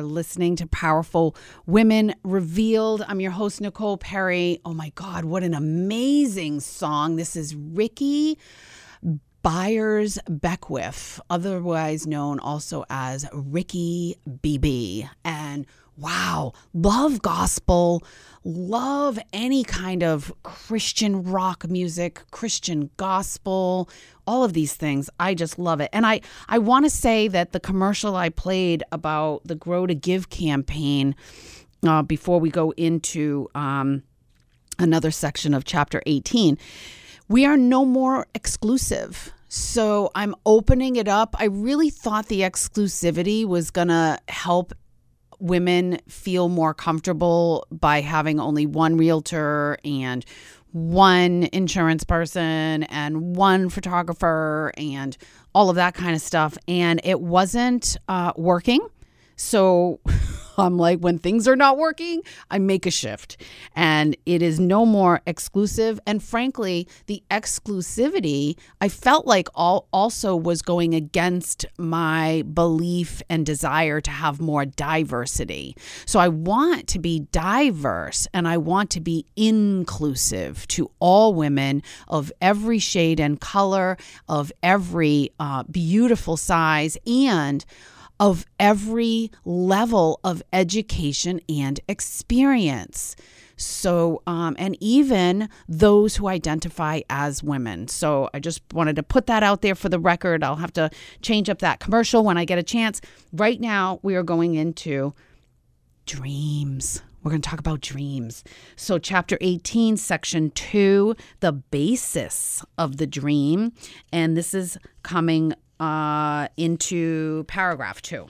Are 0.00 0.02
listening 0.02 0.56
to 0.56 0.66
Powerful 0.66 1.36
Women 1.66 2.14
Revealed. 2.24 3.04
I'm 3.06 3.20
your 3.20 3.32
host, 3.32 3.60
Nicole 3.60 3.98
Perry. 3.98 4.58
Oh 4.64 4.72
my 4.72 4.92
God, 4.94 5.26
what 5.26 5.42
an 5.42 5.52
amazing 5.52 6.60
song. 6.60 7.16
This 7.16 7.36
is 7.36 7.54
Rickie 7.54 8.38
Byars 9.44 10.18
Beckwith, 10.26 11.20
otherwise 11.28 12.06
known 12.06 12.38
also 12.40 12.86
as 12.88 13.28
Ricky 13.30 14.16
BB. 14.26 15.06
And 15.22 15.66
wow, 16.00 16.52
love 16.72 17.22
gospel, 17.22 18.02
love 18.44 19.18
any 19.32 19.62
kind 19.64 20.02
of 20.02 20.32
Christian 20.42 21.22
rock 21.22 21.68
music, 21.68 22.22
Christian 22.30 22.90
gospel, 22.96 23.88
all 24.26 24.44
of 24.44 24.52
these 24.52 24.74
things. 24.74 25.10
I 25.20 25.34
just 25.34 25.58
love 25.58 25.80
it. 25.80 25.90
And 25.92 26.06
I, 26.06 26.20
I 26.48 26.58
want 26.58 26.86
to 26.86 26.90
say 26.90 27.28
that 27.28 27.52
the 27.52 27.60
commercial 27.60 28.16
I 28.16 28.30
played 28.30 28.82
about 28.92 29.42
the 29.44 29.54
Grow 29.54 29.86
to 29.86 29.94
Give 29.94 30.30
campaign 30.30 31.14
uh, 31.86 32.02
before 32.02 32.40
we 32.40 32.50
go 32.50 32.72
into 32.72 33.48
um, 33.54 34.02
another 34.78 35.10
section 35.10 35.54
of 35.54 35.64
chapter 35.64 36.02
18 36.06 36.58
we 37.30 37.46
are 37.46 37.56
no 37.56 37.84
more 37.84 38.26
exclusive. 38.34 39.32
So 39.46 40.10
I'm 40.16 40.34
opening 40.44 40.96
it 40.96 41.06
up. 41.06 41.36
I 41.38 41.44
really 41.44 41.88
thought 41.88 42.26
the 42.26 42.40
exclusivity 42.40 43.46
was 43.46 43.70
going 43.70 43.86
to 43.86 44.18
help 44.28 44.72
women 45.40 45.98
feel 46.08 46.48
more 46.48 46.74
comfortable 46.74 47.66
by 47.70 48.00
having 48.00 48.38
only 48.40 48.66
one 48.66 48.96
realtor 48.96 49.78
and 49.84 50.24
one 50.72 51.48
insurance 51.52 52.04
person 52.04 52.84
and 52.84 53.36
one 53.36 53.68
photographer 53.68 54.72
and 54.76 55.16
all 55.54 55.68
of 55.68 55.76
that 55.76 55.94
kind 55.94 56.14
of 56.14 56.20
stuff. 56.20 56.56
And 56.68 57.00
it 57.02 57.20
wasn't 57.20 57.96
uh, 58.08 58.32
working. 58.36 58.86
So 59.36 60.00
I'm 60.60 60.76
like, 60.76 61.00
when 61.00 61.18
things 61.18 61.48
are 61.48 61.56
not 61.56 61.78
working, 61.78 62.22
I 62.50 62.58
make 62.58 62.86
a 62.86 62.90
shift. 62.90 63.36
And 63.74 64.16
it 64.26 64.42
is 64.42 64.60
no 64.60 64.86
more 64.86 65.20
exclusive. 65.26 66.00
And 66.06 66.22
frankly, 66.22 66.88
the 67.06 67.22
exclusivity, 67.30 68.56
I 68.80 68.88
felt 68.88 69.26
like 69.26 69.48
all 69.54 69.88
also 69.92 70.36
was 70.36 70.62
going 70.62 70.94
against 70.94 71.66
my 71.78 72.42
belief 72.52 73.22
and 73.28 73.44
desire 73.44 74.00
to 74.00 74.10
have 74.10 74.40
more 74.40 74.64
diversity. 74.64 75.76
So 76.06 76.18
I 76.18 76.28
want 76.28 76.86
to 76.88 76.98
be 76.98 77.20
diverse 77.32 78.26
and 78.32 78.46
I 78.46 78.56
want 78.56 78.90
to 78.90 79.00
be 79.00 79.26
inclusive 79.36 80.66
to 80.68 80.90
all 80.98 81.34
women 81.34 81.82
of 82.08 82.32
every 82.40 82.78
shade 82.78 83.20
and 83.20 83.40
color, 83.40 83.96
of 84.28 84.52
every 84.62 85.30
uh, 85.38 85.64
beautiful 85.64 86.36
size, 86.36 86.96
and 87.06 87.64
of 88.20 88.46
every 88.60 89.32
level 89.44 90.20
of 90.22 90.42
education 90.52 91.40
and 91.48 91.80
experience. 91.88 93.16
So, 93.56 94.22
um, 94.26 94.56
and 94.58 94.76
even 94.80 95.48
those 95.68 96.16
who 96.16 96.28
identify 96.28 97.00
as 97.10 97.42
women. 97.42 97.88
So, 97.88 98.30
I 98.32 98.38
just 98.38 98.62
wanted 98.72 98.96
to 98.96 99.02
put 99.02 99.26
that 99.26 99.42
out 99.42 99.60
there 99.60 99.74
for 99.74 99.90
the 99.90 99.98
record. 99.98 100.42
I'll 100.42 100.56
have 100.56 100.72
to 100.74 100.90
change 101.20 101.50
up 101.50 101.58
that 101.58 101.80
commercial 101.80 102.24
when 102.24 102.38
I 102.38 102.46
get 102.46 102.58
a 102.58 102.62
chance. 102.62 103.02
Right 103.32 103.60
now, 103.60 104.00
we 104.02 104.14
are 104.14 104.22
going 104.22 104.54
into 104.54 105.14
dreams. 106.06 107.02
We're 107.22 107.32
going 107.32 107.42
to 107.42 107.48
talk 107.48 107.60
about 107.60 107.82
dreams. 107.82 108.44
So, 108.76 108.98
chapter 108.98 109.36
18, 109.42 109.98
section 109.98 110.50
2, 110.52 111.14
the 111.40 111.52
basis 111.52 112.64
of 112.78 112.96
the 112.96 113.06
dream. 113.06 113.72
And 114.10 114.38
this 114.38 114.54
is 114.54 114.78
coming 115.02 115.52
uh, 115.80 116.48
into 116.56 117.44
paragraph 117.44 118.00
2. 118.02 118.26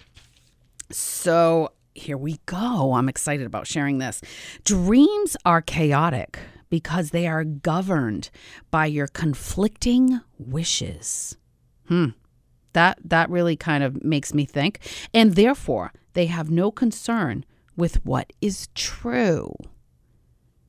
So, 0.91 1.73
here 1.95 2.17
we 2.17 2.39
go. 2.47 2.95
I'm 2.95 3.09
excited 3.09 3.47
about 3.47 3.67
sharing 3.67 3.99
this. 3.99 4.23
Dreams 4.65 5.37
are 5.45 5.61
chaotic 5.61 6.39
because 6.71 7.11
they 7.11 7.27
are 7.27 7.45
governed 7.45 8.31
by 8.71 8.87
your 8.87 9.09
conflicting 9.09 10.21
wishes. 10.39 11.37
Hmm. 11.89 12.11
That 12.73 12.99
that 13.05 13.29
really 13.29 13.57
kind 13.57 13.83
of 13.83 14.05
makes 14.05 14.33
me 14.33 14.45
think. 14.45 14.79
And 15.13 15.35
therefore, 15.35 15.93
they 16.13 16.27
have 16.27 16.51
no 16.51 16.71
concern 16.71 17.45
with 17.77 18.05
what 18.07 18.33
is 18.41 18.69
true. 18.75 19.53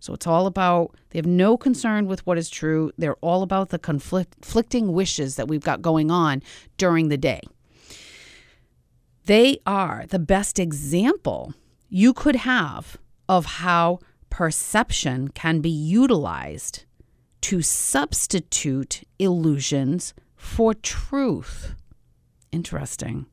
So 0.02 0.14
it's 0.14 0.26
all 0.26 0.48
about 0.48 0.96
they 1.12 1.20
have 1.20 1.28
no 1.28 1.56
concern 1.56 2.08
with 2.08 2.26
what 2.26 2.40
is 2.40 2.50
true. 2.50 2.92
They're 2.98 3.16
all 3.22 3.44
about 3.44 3.70
the 3.70 3.78
conflict, 3.78 4.34
conflicting 4.42 4.92
wishes 4.94 5.36
that 5.36 5.48
we've 5.48 5.64
got 5.64 5.84
going 5.84 6.10
on 6.10 6.42
during 6.78 7.10
the 7.10 7.18
day. 7.18 7.42
They 9.26 9.60
are 9.68 10.06
the 10.10 10.20
best 10.20 10.58
example 10.58 11.54
you 11.88 12.14
could 12.14 12.38
have 12.38 12.98
of 13.30 13.46
how 13.46 14.00
perception 14.32 15.28
can 15.28 15.62
be 15.62 15.70
utilized 15.70 16.86
to 17.42 17.62
substitute 17.62 19.04
illusions 19.20 20.16
for 20.36 20.74
truth. 20.74 21.76
Interesting. 22.52 23.28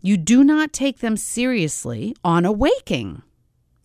You 0.00 0.16
do 0.16 0.42
not 0.42 0.72
take 0.72 1.00
them 1.00 1.18
seriously 1.18 2.16
on 2.24 2.46
awaking, 2.46 3.22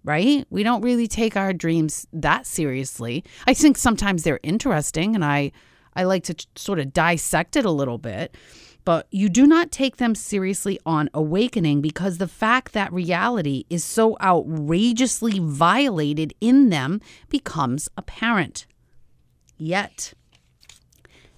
right? 0.04 0.46
We 0.50 0.64
don't 0.64 0.82
really 0.82 1.08
take 1.08 1.36
our 1.36 1.54
dreams 1.54 2.08
that 2.14 2.46
seriously. 2.46 3.24
I 3.46 3.54
think 3.54 3.78
sometimes 3.78 4.24
they're 4.24 4.40
interesting 4.44 5.16
and 5.16 5.24
I 5.24 5.52
I 5.96 6.04
like 6.04 6.24
to 6.26 6.36
sort 6.56 6.78
of 6.78 6.94
dissect 6.94 7.56
it 7.56 7.66
a 7.66 7.72
little 7.72 7.98
bit, 7.98 8.38
but 8.86 9.08
you 9.10 9.30
do 9.30 9.48
not 9.48 9.72
take 9.72 9.98
them 9.98 10.14
seriously 10.14 10.80
on 10.86 11.10
awakening 11.12 11.82
because 11.82 12.20
the 12.20 12.28
fact 12.28 12.74
that 12.74 12.94
reality 12.94 13.66
is 13.70 13.84
so 13.84 14.16
outrageously 14.22 15.40
violated 15.40 16.36
in 16.40 16.70
them 16.70 17.02
becomes 17.30 17.90
apparent. 17.98 18.68
Yet, 19.58 20.14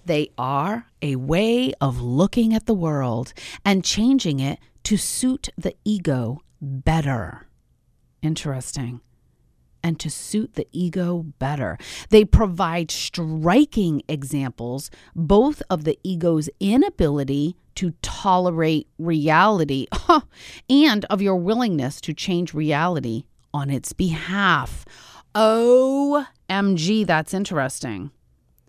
they 0.04 0.30
are 0.36 0.86
a 1.00 1.16
way 1.16 1.72
of 1.80 2.00
looking 2.02 2.52
at 2.54 2.66
the 2.66 2.74
world 2.74 3.32
and 3.64 3.82
changing 3.82 4.40
it 4.40 4.58
to 4.84 4.98
suit 4.98 5.48
the 5.56 5.74
ego 5.84 6.42
better. 6.60 7.46
Interesting. 8.22 9.00
and 9.82 9.98
to 9.98 10.10
suit 10.10 10.54
the 10.54 10.68
ego 10.72 11.24
better. 11.38 11.78
They 12.10 12.24
provide 12.24 12.90
striking 12.90 14.02
examples 14.08 14.90
both 15.14 15.62
of 15.70 15.84
the 15.84 15.98
ego's 16.02 16.50
inability 16.60 17.56
to 17.76 17.92
tolerate 18.02 18.88
reality 18.98 19.86
and 20.68 21.04
of 21.06 21.22
your 21.22 21.36
willingness 21.36 22.00
to 22.02 22.12
change 22.12 22.52
reality 22.52 23.24
on 23.54 23.70
its 23.70 23.92
behalf. 23.92 24.84
OMG, 25.34 27.06
that's 27.06 27.32
interesting. 27.32 28.10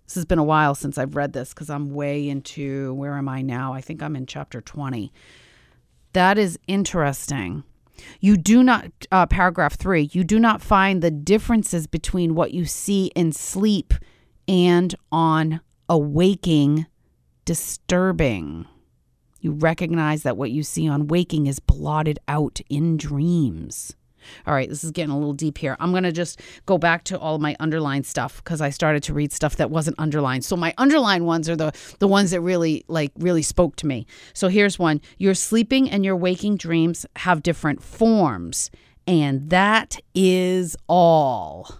This 0.05 0.15
has 0.15 0.25
been 0.25 0.39
a 0.39 0.43
while 0.43 0.75
since 0.75 0.97
I've 0.97 1.15
read 1.15 1.33
this 1.33 1.53
because 1.53 1.69
I'm 1.69 1.89
way 1.93 2.27
into 2.29 2.93
where 2.93 3.17
am 3.17 3.27
I 3.27 3.41
now? 3.41 3.73
I 3.73 3.81
think 3.81 4.01
I'm 4.01 4.15
in 4.15 4.25
chapter 4.25 4.61
20. 4.61 5.11
That 6.13 6.37
is 6.37 6.59
interesting. 6.67 7.63
You 8.19 8.37
do 8.37 8.63
not, 8.63 8.85
uh, 9.11 9.25
paragraph 9.25 9.75
three, 9.75 10.09
you 10.11 10.23
do 10.23 10.39
not 10.39 10.61
find 10.61 11.01
the 11.01 11.11
differences 11.11 11.87
between 11.87 12.35
what 12.35 12.53
you 12.53 12.65
see 12.65 13.11
in 13.15 13.31
sleep 13.31 13.93
and 14.47 14.93
on 15.11 15.61
awaking 15.89 16.85
disturbing. 17.45 18.65
You 19.39 19.51
recognize 19.51 20.23
that 20.23 20.37
what 20.37 20.51
you 20.51 20.63
see 20.63 20.87
on 20.87 21.07
waking 21.07 21.47
is 21.47 21.59
blotted 21.59 22.19
out 22.27 22.61
in 22.69 22.97
dreams. 22.97 23.95
All 24.45 24.53
right, 24.53 24.69
this 24.69 24.84
is 24.84 24.91
getting 24.91 25.12
a 25.12 25.17
little 25.17 25.34
deep 25.34 25.57
here. 25.57 25.77
I'm 25.79 25.91
going 25.91 26.03
to 26.03 26.12
just 26.12 26.41
go 26.65 26.77
back 26.77 27.03
to 27.05 27.19
all 27.19 27.39
my 27.39 27.55
underlined 27.60 28.05
stuff 28.05 28.43
because 28.43 28.62
I 28.62 28.69
started 28.69 29.03
to 29.03 29.13
read 29.13 29.31
stuff 29.31 29.55
that 29.57 29.69
wasn't 29.69 29.99
underlined. 29.99 30.45
So 30.45 30.55
my 30.55 30.73
underlined 30.77 31.25
ones 31.25 31.49
are 31.49 31.55
the 31.55 31.71
the 31.99 32.07
ones 32.07 32.31
that 32.31 32.41
really 32.41 32.84
like 32.88 33.12
really 33.17 33.41
spoke 33.41 33.75
to 33.77 33.88
me. 33.88 34.05
So 34.34 34.47
here's 34.47 34.79
one. 34.79 35.01
Your 35.17 35.34
sleeping 35.34 35.89
and 35.89 36.05
your 36.05 36.15
waking 36.15 36.57
dreams 36.57 37.05
have 37.17 37.43
different 37.43 37.81
forms, 37.84 38.71
and 39.07 39.49
that 39.49 39.97
is 40.13 40.75
all. 40.88 41.77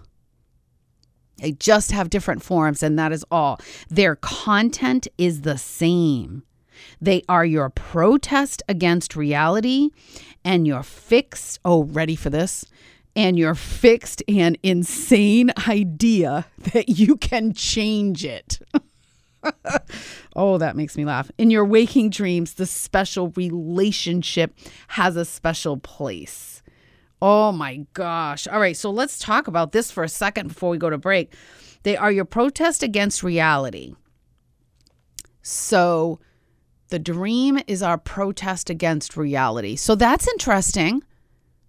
They 1.38 1.52
just 1.52 1.90
have 1.90 2.08
different 2.08 2.42
forms, 2.42 2.82
and 2.82 2.98
that 2.98 3.10
is 3.10 3.24
all. 3.30 3.58
Their 3.88 4.16
content 4.16 5.08
is 5.18 5.42
the 5.42 5.58
same. 5.58 6.44
They 7.00 7.22
are 7.28 7.44
your 7.44 7.70
protest 7.70 8.62
against 8.68 9.16
reality 9.16 9.90
and 10.44 10.66
your 10.66 10.82
fixed, 10.82 11.60
oh, 11.64 11.84
ready 11.84 12.16
for 12.16 12.30
this? 12.30 12.64
And 13.14 13.38
your 13.38 13.54
fixed 13.54 14.22
and 14.28 14.58
insane 14.62 15.52
idea 15.68 16.46
that 16.72 16.88
you 16.88 17.16
can 17.16 17.52
change 17.52 18.24
it. 18.24 18.60
oh, 20.36 20.58
that 20.58 20.76
makes 20.76 20.96
me 20.96 21.04
laugh. 21.04 21.30
In 21.38 21.50
your 21.50 21.64
waking 21.64 22.10
dreams, 22.10 22.54
the 22.54 22.66
special 22.66 23.28
relationship 23.30 24.56
has 24.88 25.16
a 25.16 25.24
special 25.24 25.76
place. 25.76 26.62
Oh 27.20 27.52
my 27.52 27.86
gosh. 27.94 28.48
All 28.48 28.60
right, 28.60 28.76
so 28.76 28.90
let's 28.90 29.18
talk 29.18 29.46
about 29.46 29.72
this 29.72 29.90
for 29.90 30.02
a 30.02 30.08
second 30.08 30.48
before 30.48 30.70
we 30.70 30.78
go 30.78 30.90
to 30.90 30.98
break. 30.98 31.32
They 31.82 31.96
are 31.96 32.10
your 32.10 32.24
protest 32.24 32.82
against 32.82 33.22
reality. 33.22 33.94
So, 35.42 36.20
the 36.92 36.98
dream 36.98 37.58
is 37.66 37.82
our 37.82 37.96
protest 37.96 38.68
against 38.68 39.16
reality. 39.16 39.76
So 39.76 39.94
that's 39.94 40.28
interesting. 40.28 41.02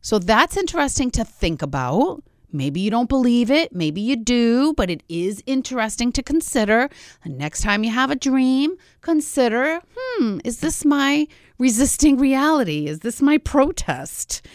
So 0.02 0.20
that's 0.20 0.58
interesting 0.58 1.10
to 1.12 1.24
think 1.24 1.62
about. 1.62 2.22
Maybe 2.52 2.82
you 2.82 2.92
don't 2.92 3.08
believe 3.08 3.50
it, 3.50 3.74
maybe 3.74 4.02
you 4.02 4.18
do, 4.18 4.74
but 4.74 4.90
it 4.90 5.02
is 5.08 5.42
interesting 5.48 6.12
to 6.12 6.22
consider. 6.22 6.90
The 7.24 7.30
next 7.30 7.62
time 7.62 7.86
you 7.86 7.92
have 7.92 8.12
a 8.12 8.18
dream, 8.18 8.76
consider 9.00 9.80
hmm, 9.98 10.40
is 10.44 10.60
this 10.60 10.84
my 10.84 11.26
resisting 11.58 12.18
reality? 12.18 12.88
Is 12.88 13.00
this 13.00 13.22
my 13.22 13.38
protest? 13.38 14.46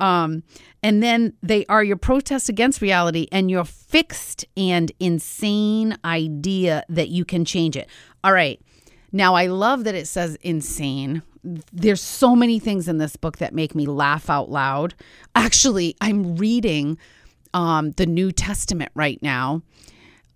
Um, 0.00 0.42
and 0.82 1.00
then 1.00 1.34
they 1.44 1.64
are 1.66 1.84
your 1.84 1.96
protest 1.96 2.48
against 2.48 2.82
reality 2.82 3.28
and 3.30 3.50
your 3.50 3.64
fixed 3.64 4.44
and 4.56 4.90
insane 4.98 5.96
idea 6.04 6.84
that 6.88 7.08
you 7.08 7.24
can 7.24 7.44
change 7.44 7.76
it. 7.76 7.88
All 8.24 8.32
right. 8.32 8.60
Now, 9.12 9.34
I 9.34 9.46
love 9.46 9.84
that 9.84 9.94
it 9.94 10.06
says 10.06 10.36
insane. 10.42 11.22
There's 11.72 12.02
so 12.02 12.36
many 12.36 12.58
things 12.58 12.88
in 12.88 12.98
this 12.98 13.16
book 13.16 13.38
that 13.38 13.54
make 13.54 13.74
me 13.74 13.86
laugh 13.86 14.28
out 14.28 14.50
loud. 14.50 14.94
Actually, 15.34 15.96
I'm 16.00 16.36
reading 16.36 16.98
um, 17.54 17.92
the 17.92 18.06
New 18.06 18.32
Testament 18.32 18.90
right 18.94 19.22
now, 19.22 19.62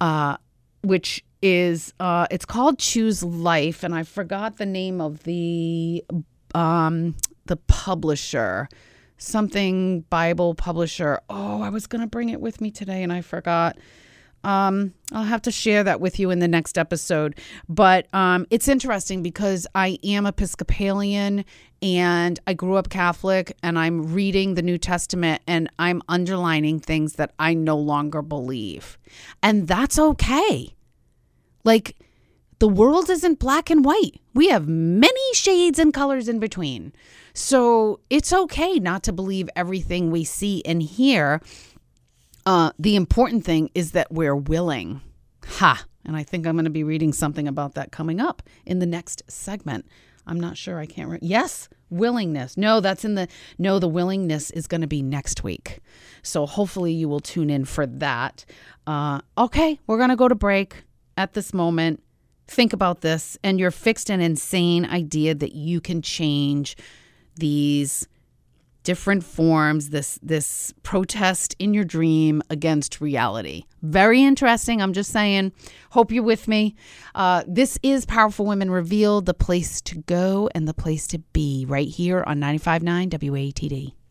uh, 0.01 0.37
which 0.83 1.25
is 1.43 1.93
uh, 2.01 2.27
it's 2.31 2.45
called 2.45 2.79
Choose 2.79 3.23
Life, 3.23 3.83
and 3.83 3.95
I 3.95 4.05
forgot 4.05 4.57
the 4.57 4.67
name 4.67 5.01
of 5.01 5.25
the 5.25 6.05
um, 6.55 7.17
the 7.47 7.57
publisher, 7.57 8.69
something 9.19 10.03
Bible 10.03 10.55
publisher. 10.55 11.21
Oh, 11.29 11.61
I 11.61 11.69
was 11.69 11.87
gonna 11.87 12.07
bring 12.07 12.31
it 12.31 12.41
with 12.41 12.61
me 12.61 12.71
today, 12.71 13.03
and 13.03 13.13
I 13.13 13.21
forgot. 13.21 13.77
Um, 14.45 14.95
I'll 15.13 15.25
have 15.25 15.43
to 15.43 15.51
share 15.51 15.85
that 15.85 16.01
with 16.01 16.19
you 16.19 16.31
in 16.31 16.39
the 16.39 16.49
next 16.49 16.79
episode. 16.79 17.39
But 17.69 18.13
um, 18.15 18.47
it's 18.51 18.69
interesting 18.69 19.23
because 19.23 19.67
I 19.75 19.99
am 20.05 20.27
Episcopalian 20.27 21.45
and 21.81 22.41
I 22.47 22.55
grew 22.55 22.77
up 22.77 22.89
Catholic 22.89 23.57
and 23.63 23.79
I'm 23.79 24.13
reading 24.13 24.55
the 24.55 24.63
New 24.63 24.79
Testament 24.79 25.43
and 25.47 25.69
I'm 25.79 26.03
underlining 26.09 26.81
things 26.81 27.15
that 27.15 27.33
I 27.39 27.55
no 27.55 27.77
longer 27.77 28.23
believe. 28.23 28.99
And 29.43 29.69
that's 29.69 29.99
okay. 29.99 30.75
Like, 31.65 31.97
the 32.63 32.69
world 32.69 33.11
isn't 33.11 33.41
black 33.41 33.71
and 33.71 33.85
white. 33.85 34.21
We 34.35 34.49
have 34.51 34.69
many 34.69 35.35
shades 35.35 35.81
and 35.81 35.93
colors 35.93 36.29
in 36.29 36.39
between. 36.39 36.93
So 37.35 37.99
it's 38.09 38.33
okay 38.33 38.79
not 38.79 39.03
to 39.03 39.13
believe 39.13 39.51
everything 39.57 40.13
we 40.13 40.23
see 40.23 40.63
and 40.65 40.81
hear 40.81 41.41
uh, 42.47 42.73
the 42.79 42.97
important 42.97 43.45
thing 43.45 43.71
is 43.75 43.93
that 43.93 44.13
we're 44.13 44.37
willing. 44.37 45.01
Ha! 45.45 45.85
And 46.05 46.17
I 46.17 46.23
think 46.23 46.47
I'm 46.47 46.57
going 46.57 46.65
to 46.65 46.71
be 46.71 46.85
reading 46.85 47.13
something 47.13 47.47
about 47.47 47.75
that 47.75 47.93
coming 47.93 48.21
up 48.21 48.43
in 48.67 48.81
the 48.81 48.87
next 48.87 49.23
segment. 49.29 49.87
I'm 50.27 50.41
not 50.41 50.57
sure. 50.57 50.79
I 50.79 50.87
can't. 50.87 51.11
Re- 51.11 51.19
yes, 51.23 51.69
willingness. 51.91 52.57
No, 52.57 52.81
that's 52.81 53.05
in 53.05 53.15
the. 53.15 53.29
No, 53.59 53.79
the 53.79 53.89
willingness 53.89 54.51
is 54.51 54.67
going 54.67 54.81
to 54.81 54.87
be 54.87 55.03
next 55.03 55.45
week. 55.45 55.81
So 56.23 56.47
hopefully 56.47 56.93
you 56.93 57.09
will 57.09 57.21
tune 57.21 57.51
in 57.51 57.65
for 57.65 57.87
that. 57.87 58.45
Uh, 58.87 59.21
okay, 59.37 59.79
we're 59.87 59.99
going 59.99 60.11
to 60.11 60.17
go 60.17 60.29
to 60.29 60.35
break 60.35 60.85
at 61.17 61.35
this 61.35 61.53
moment. 61.53 62.03
Think 62.47 62.73
about 62.73 63.01
this 63.01 63.39
and 63.43 63.59
your 63.59 63.71
fixed 63.71 64.11
and 64.11 64.21
insane 64.21 64.85
idea 64.85 65.35
that 65.35 65.55
you 65.55 65.81
can 65.81 66.03
change 66.03 66.77
these 67.37 68.07
different 68.83 69.25
forms 69.25 69.91
this 69.91 70.19
this 70.23 70.73
protest 70.83 71.55
in 71.59 71.75
your 71.75 71.85
dream 71.85 72.43
against 72.51 73.01
reality. 73.01 73.65
Very 73.83 74.23
interesting. 74.23 74.81
I'm 74.83 74.93
just 74.93 75.11
saying 75.11 75.53
hope 75.91 76.13
you're 76.13 76.23
with 76.23 76.49
me. 76.49 76.75
Uh, 77.15 77.43
this 77.47 77.79
is 77.83 78.07
powerful 78.07 78.47
women 78.47 78.71
revealed 78.71 79.27
the 79.27 79.35
place 79.35 79.81
to 79.83 79.97
go 79.99 80.49
and 80.55 80.67
the 80.67 80.75
place 80.75 81.07
to 81.09 81.19
be 81.19 81.65
right 81.69 81.89
here 81.89 82.23
on 82.27 82.41
95.9 82.41 83.13
watd 83.13 84.02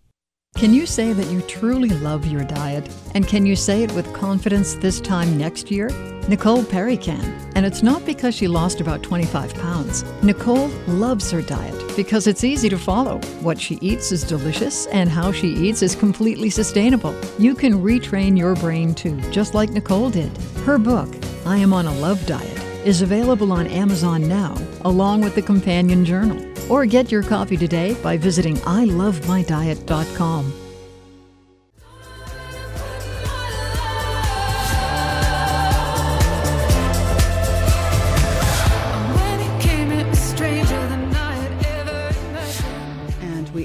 Can 0.55 0.73
you 0.75 0.85
say 0.85 1.11
that 1.13 1.31
you 1.31 1.41
truly 1.41 1.89
love 1.89 2.27
your 2.27 2.43
diet? 2.43 2.87
And 3.15 3.27
can 3.27 3.45
you 3.47 3.55
say 3.55 3.83
it 3.83 3.91
with 3.93 4.13
confidence 4.13 4.75
this 4.75 5.01
time 5.01 5.37
next 5.37 5.71
year? 5.71 5.89
Nicole 6.27 6.63
Perry 6.63 6.97
can. 6.97 7.23
And 7.55 7.65
it's 7.65 7.81
not 7.81 8.05
because 8.05 8.35
she 8.35 8.47
lost 8.47 8.79
about 8.79 9.01
25 9.01 9.55
pounds. 9.55 10.03
Nicole 10.21 10.67
loves 10.87 11.31
her 11.31 11.41
diet 11.41 11.95
because 11.95 12.27
it's 12.27 12.43
easy 12.43 12.69
to 12.69 12.77
follow. 12.77 13.17
What 13.41 13.59
she 13.59 13.79
eats 13.81 14.11
is 14.11 14.23
delicious, 14.23 14.85
and 14.87 15.09
how 15.09 15.31
she 15.31 15.47
eats 15.47 15.81
is 15.81 15.95
completely 15.95 16.51
sustainable. 16.51 17.15
You 17.39 17.55
can 17.55 17.81
retrain 17.81 18.37
your 18.37 18.55
brain 18.55 18.93
too, 18.93 19.19
just 19.31 19.55
like 19.55 19.71
Nicole 19.71 20.11
did. 20.11 20.35
Her 20.63 20.77
book, 20.77 21.09
I 21.43 21.57
Am 21.57 21.73
on 21.73 21.87
a 21.87 21.93
Love 21.95 22.23
Diet, 22.27 22.60
is 22.85 23.01
available 23.01 23.51
on 23.51 23.65
Amazon 23.67 24.27
now, 24.27 24.55
along 24.85 25.21
with 25.21 25.35
the 25.35 25.41
companion 25.41 26.05
journal. 26.05 26.39
Or 26.71 26.85
get 26.85 27.11
your 27.11 27.23
copy 27.23 27.57
today 27.57 27.95
by 28.03 28.17
visiting 28.17 28.57
ilovemydiet.com. 28.57 30.60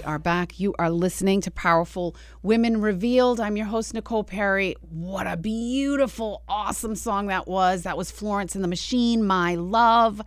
are 0.06 0.18
back. 0.20 0.60
You 0.60 0.72
are 0.78 0.88
listening 0.88 1.40
to 1.42 1.50
Powerful 1.50 2.14
Women 2.42 2.80
Revealed. 2.80 3.40
I'm 3.40 3.56
your 3.56 3.66
host, 3.66 3.92
Nicole 3.92 4.22
Perry. 4.22 4.76
What 4.80 5.26
a 5.26 5.36
beautiful, 5.36 6.44
awesome 6.48 6.94
song 6.94 7.26
that 7.26 7.48
was. 7.48 7.82
That 7.82 7.96
was 7.96 8.12
Florence 8.12 8.54
and 8.54 8.62
the 8.62 8.68
Machine, 8.68 9.26
My 9.26 9.56
Love. 9.56 10.22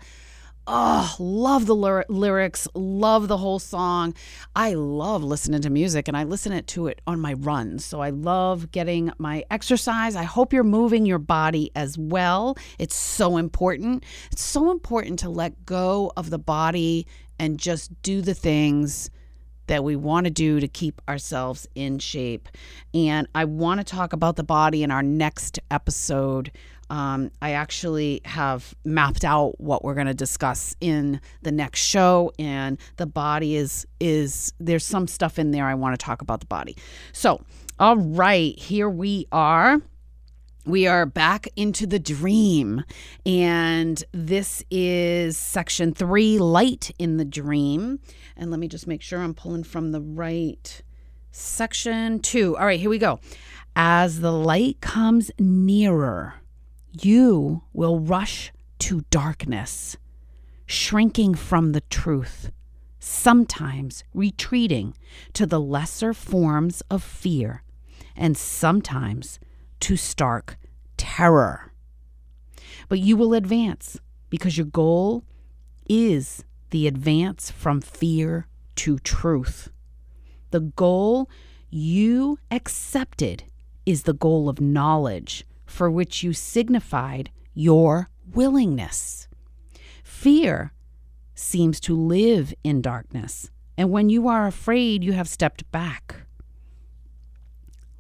Oh, 0.68 1.16
love 1.18 1.66
the 1.66 1.76
lyr- 1.76 2.06
lyrics, 2.10 2.68
love 2.76 3.28
the 3.28 3.38
whole 3.38 3.58
song. 3.58 4.14
I 4.56 4.74
love 4.74 5.24
listening 5.24 5.62
to 5.62 5.70
music 5.70 6.08
and 6.08 6.16
I 6.16 6.26
listen 6.26 6.62
to 6.64 6.88
it 6.88 7.02
on 7.08 7.20
my 7.20 7.34
runs. 7.34 7.86
So 7.86 8.02
I 8.02 8.10
love 8.10 8.72
getting 8.72 9.12
my 9.18 9.46
exercise. 9.50 10.16
I 10.16 10.24
hope 10.24 10.52
you're 10.54 10.64
moving 10.64 11.06
your 11.06 11.18
body 11.20 11.72
as 11.74 11.98
well. 11.98 12.56
It's 12.78 12.96
so 12.96 13.38
important. 13.38 14.04
It's 14.32 14.44
so 14.44 14.72
important 14.72 15.20
to 15.20 15.30
let 15.30 15.66
go 15.66 16.12
of 16.18 16.30
the 16.30 16.38
body 16.38 17.08
and 17.40 17.58
just 17.58 17.90
do 18.04 18.22
the 18.22 18.36
things 18.36 19.10
that 19.70 19.84
we 19.84 19.96
want 19.96 20.26
to 20.26 20.32
do 20.32 20.60
to 20.60 20.68
keep 20.68 21.00
ourselves 21.08 21.68
in 21.76 22.00
shape. 22.00 22.50
And 22.92 23.28
I 23.36 23.46
want 23.46 23.80
to 23.80 23.84
talk 23.84 24.14
about 24.14 24.36
the 24.36 24.44
body 24.44 24.82
in 24.82 24.90
our 24.90 25.04
next 25.04 25.60
episode. 25.70 26.52
Um, 26.90 27.30
I 27.40 27.52
actually 27.52 28.22
have 28.26 28.74
mapped 28.84 29.24
out 29.24 29.62
what 29.62 29.84
we're 29.84 29.94
going 29.94 30.08
to 30.08 30.14
discuss 30.16 30.76
in 30.82 31.22
the 31.44 31.52
next 31.52 31.82
show, 31.82 32.32
and 32.40 32.80
the 32.98 33.06
body 33.06 33.56
is 33.56 33.86
is 34.00 34.54
there's 34.60 34.84
some 34.84 35.08
stuff 35.08 35.38
in 35.38 35.52
there 35.52 35.68
I 35.68 35.76
want 35.76 35.98
to 35.98 36.04
talk 36.04 36.24
about 36.24 36.40
the 36.40 36.48
body. 36.48 36.76
So, 37.14 37.40
all 37.80 37.98
right, 37.98 38.58
here 38.58 38.90
we 38.90 39.28
are 39.32 39.84
we 40.70 40.88
are 40.88 41.06
back 41.06 41.48
into 41.56 41.86
the 41.88 42.00
dream. 42.00 42.84
And 43.26 44.04
this 44.12 44.64
is 44.70 45.38
section 45.38 45.94
three 45.94 46.38
light 46.38 46.92
in 47.00 47.18
the 47.18 47.26
dream. 47.26 48.00
And 48.38 48.52
let 48.52 48.60
me 48.60 48.68
just 48.68 48.88
make 48.88 49.02
sure 49.02 49.20
i'm 49.20 49.34
pulling 49.34 49.64
from 49.64 49.92
the 49.92 50.02
right 50.02 50.82
section 51.32 52.20
two. 52.20 52.58
All 52.58 52.66
right 52.66 52.80
here 52.80 52.90
we 52.90 52.98
go. 52.98 53.20
As 53.76 54.20
the 54.20 54.32
light 54.32 54.82
comes 54.82 55.32
nearer 55.40 56.36
you 56.92 57.62
will 57.74 58.00
rush 58.00 58.52
to 58.80 59.02
darkness 59.10 59.98
shrinking 60.66 61.36
from 61.36 61.72
the 61.72 61.82
truth 61.82 62.52
sometimes 63.00 64.04
retreating 64.14 64.94
to 65.34 65.46
the 65.46 65.60
lesser 65.60 66.14
forms 66.14 66.82
of 66.90 67.04
fear 67.04 67.64
and 68.16 68.38
sometimes 68.38 69.40
to 69.80 69.96
stark 69.96 70.58
terror. 71.00 71.72
But 72.90 73.00
you 73.00 73.18
will 73.18 73.34
advance 73.34 74.00
because 74.30 74.58
your 74.58 74.68
goal 74.68 75.24
is 75.90 76.44
the 76.70 76.86
advance 76.86 77.50
from 77.50 77.82
fear 77.82 78.46
to 78.76 79.00
truth. 79.00 79.72
The 80.52 80.60
goal 80.60 81.30
you 81.72 82.38
accepted 82.52 83.44
is 83.86 84.04
the 84.04 84.14
goal 84.14 84.50
of 84.50 84.62
knowledge 84.62 85.46
for 85.66 85.90
which 85.90 86.22
you 86.24 86.34
signified 86.34 87.32
your 87.54 88.10
willingness. 88.34 89.28
Fear 90.04 90.74
seems 91.34 91.80
to 91.80 91.96
live 91.96 92.54
in 92.64 92.82
darkness, 92.82 93.50
and 93.78 93.90
when 93.90 94.10
you 94.10 94.28
are 94.28 94.46
afraid, 94.46 95.04
you 95.04 95.14
have 95.14 95.30
stepped 95.30 95.72
back. 95.72 96.16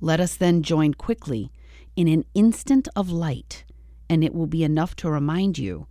Let 0.02 0.20
us 0.20 0.36
then 0.36 0.64
join 0.64 0.94
quickly 0.94 1.52
in 2.00 2.08
an 2.08 2.24
instant 2.34 2.88
of 2.96 3.12
light, 3.12 3.66
and 4.10 4.24
it 4.24 4.34
will 4.34 4.48
be 4.48 4.64
enough 4.64 4.96
to 4.96 5.10
remind 5.10 5.58
you 5.58 5.86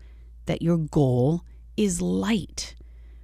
that 0.46 0.62
your 0.62 0.78
goal 0.78 1.42
is 1.76 2.00
light. 2.00 2.74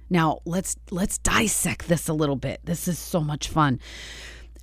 Now, 0.07 0.41
let's 0.45 0.75
let's 0.91 1.17
dissect 1.17 1.87
this 1.87 2.07
a 2.07 2.13
little 2.13 2.35
bit. 2.35 2.59
This 2.63 2.87
is 2.87 2.99
so 2.99 3.21
much 3.21 3.47
fun. 3.47 3.79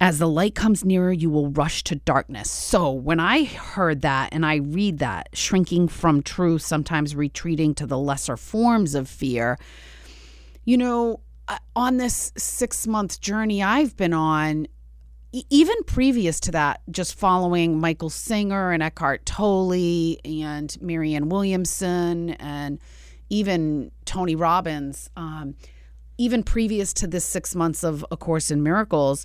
As 0.00 0.20
the 0.20 0.28
light 0.28 0.54
comes 0.54 0.84
nearer, 0.84 1.10
you 1.10 1.30
will 1.30 1.48
rush 1.48 1.82
to 1.82 1.96
darkness. 1.96 2.48
So, 2.48 2.92
when 2.92 3.18
I 3.18 3.42
heard 3.42 4.02
that 4.02 4.28
and 4.30 4.46
I 4.46 4.54
read 4.58 5.00
that, 5.00 5.30
shrinking 5.32 5.88
from 5.88 6.22
truth, 6.22 6.62
sometimes 6.62 7.16
retreating 7.16 7.74
to 7.74 7.88
the 7.88 7.98
lesser 7.98 8.36
forms 8.36 8.94
of 8.94 9.08
fear, 9.08 9.58
you 10.64 10.76
know, 10.76 11.18
uh, 11.48 11.58
on 11.74 11.96
this 11.96 12.32
six 12.36 12.86
month 12.86 13.20
journey 13.20 13.64
I've 13.64 13.96
been 13.96 14.12
on, 14.12 14.68
even 15.32 15.82
previous 15.84 16.40
to 16.40 16.52
that, 16.52 16.82
just 16.90 17.18
following 17.18 17.80
Michael 17.80 18.10
Singer 18.10 18.70
and 18.72 18.82
Eckhart 18.82 19.24
Tolle 19.24 20.16
and 20.24 20.76
Marianne 20.80 21.28
Williamson 21.28 22.30
and 22.30 22.78
even 23.30 23.90
Tony 24.04 24.36
Robbins, 24.36 25.08
um, 25.16 25.54
even 26.18 26.42
previous 26.42 26.92
to 26.94 27.06
this 27.06 27.24
six 27.24 27.54
months 27.54 27.82
of 27.82 28.04
A 28.10 28.16
Course 28.16 28.50
in 28.50 28.62
Miracles, 28.62 29.24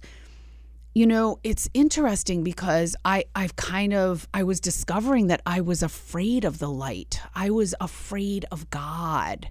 you 0.93 1.05
know, 1.05 1.39
it's 1.43 1.69
interesting 1.73 2.43
because 2.43 2.95
I, 3.05 3.25
I've 3.35 3.55
kind 3.55 3.93
of, 3.93 4.27
I 4.33 4.43
was 4.43 4.59
discovering 4.59 5.27
that 5.27 5.41
I 5.45 5.61
was 5.61 5.83
afraid 5.83 6.43
of 6.43 6.57
the 6.57 6.69
light. 6.69 7.19
I 7.35 7.49
was 7.49 7.75
afraid 7.79 8.45
of 8.51 8.69
God. 8.69 9.49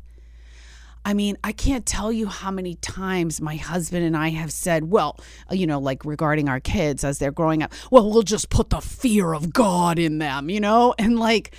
I 1.07 1.14
mean, 1.14 1.38
I 1.45 1.53
can't 1.53 1.87
tell 1.87 2.11
you 2.11 2.27
how 2.27 2.51
many 2.51 2.75
times 2.75 3.40
my 3.40 3.55
husband 3.55 4.05
and 4.05 4.16
I 4.16 4.31
have 4.31 4.51
said, 4.53 4.90
well, 4.90 5.16
uh, 5.49 5.55
you 5.55 5.64
know, 5.64 5.79
like 5.79 6.05
regarding 6.05 6.49
our 6.49 6.59
kids 6.59 7.05
as 7.05 7.21
they're 7.21 7.31
growing 7.31 7.62
up, 7.62 7.73
well, 7.92 8.11
we'll 8.11 8.25
just 8.25 8.51
put 8.51 8.71
the 8.71 8.81
fear 8.81 9.33
of 9.33 9.53
God 9.53 10.01
in 10.01 10.19
them, 10.19 10.51
you 10.51 10.59
know? 10.59 10.97
And 10.99 11.16
like, 11.16 11.55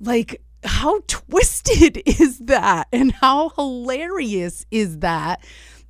like, 0.00 0.42
how 0.64 1.00
twisted 1.06 2.02
is 2.06 2.40
that? 2.40 2.88
And 2.92 3.10
how 3.10 3.48
hilarious 3.56 4.66
is 4.70 4.98
that? 4.98 5.42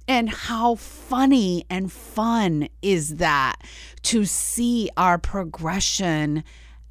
And 0.06 0.30
how 0.30 0.76
funny 0.76 1.64
and 1.68 1.90
fun 1.90 2.68
is 2.80 3.16
that 3.16 3.56
to 4.02 4.24
see 4.24 4.88
our 4.96 5.18
progression 5.18 6.44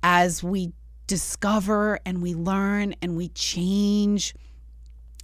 as 0.03 0.43
we 0.43 0.73
discover 1.07 1.97
and 2.05 2.21
we 2.21 2.35
learn 2.35 2.93
and 3.01 3.15
we 3.15 3.29
change 3.29 4.33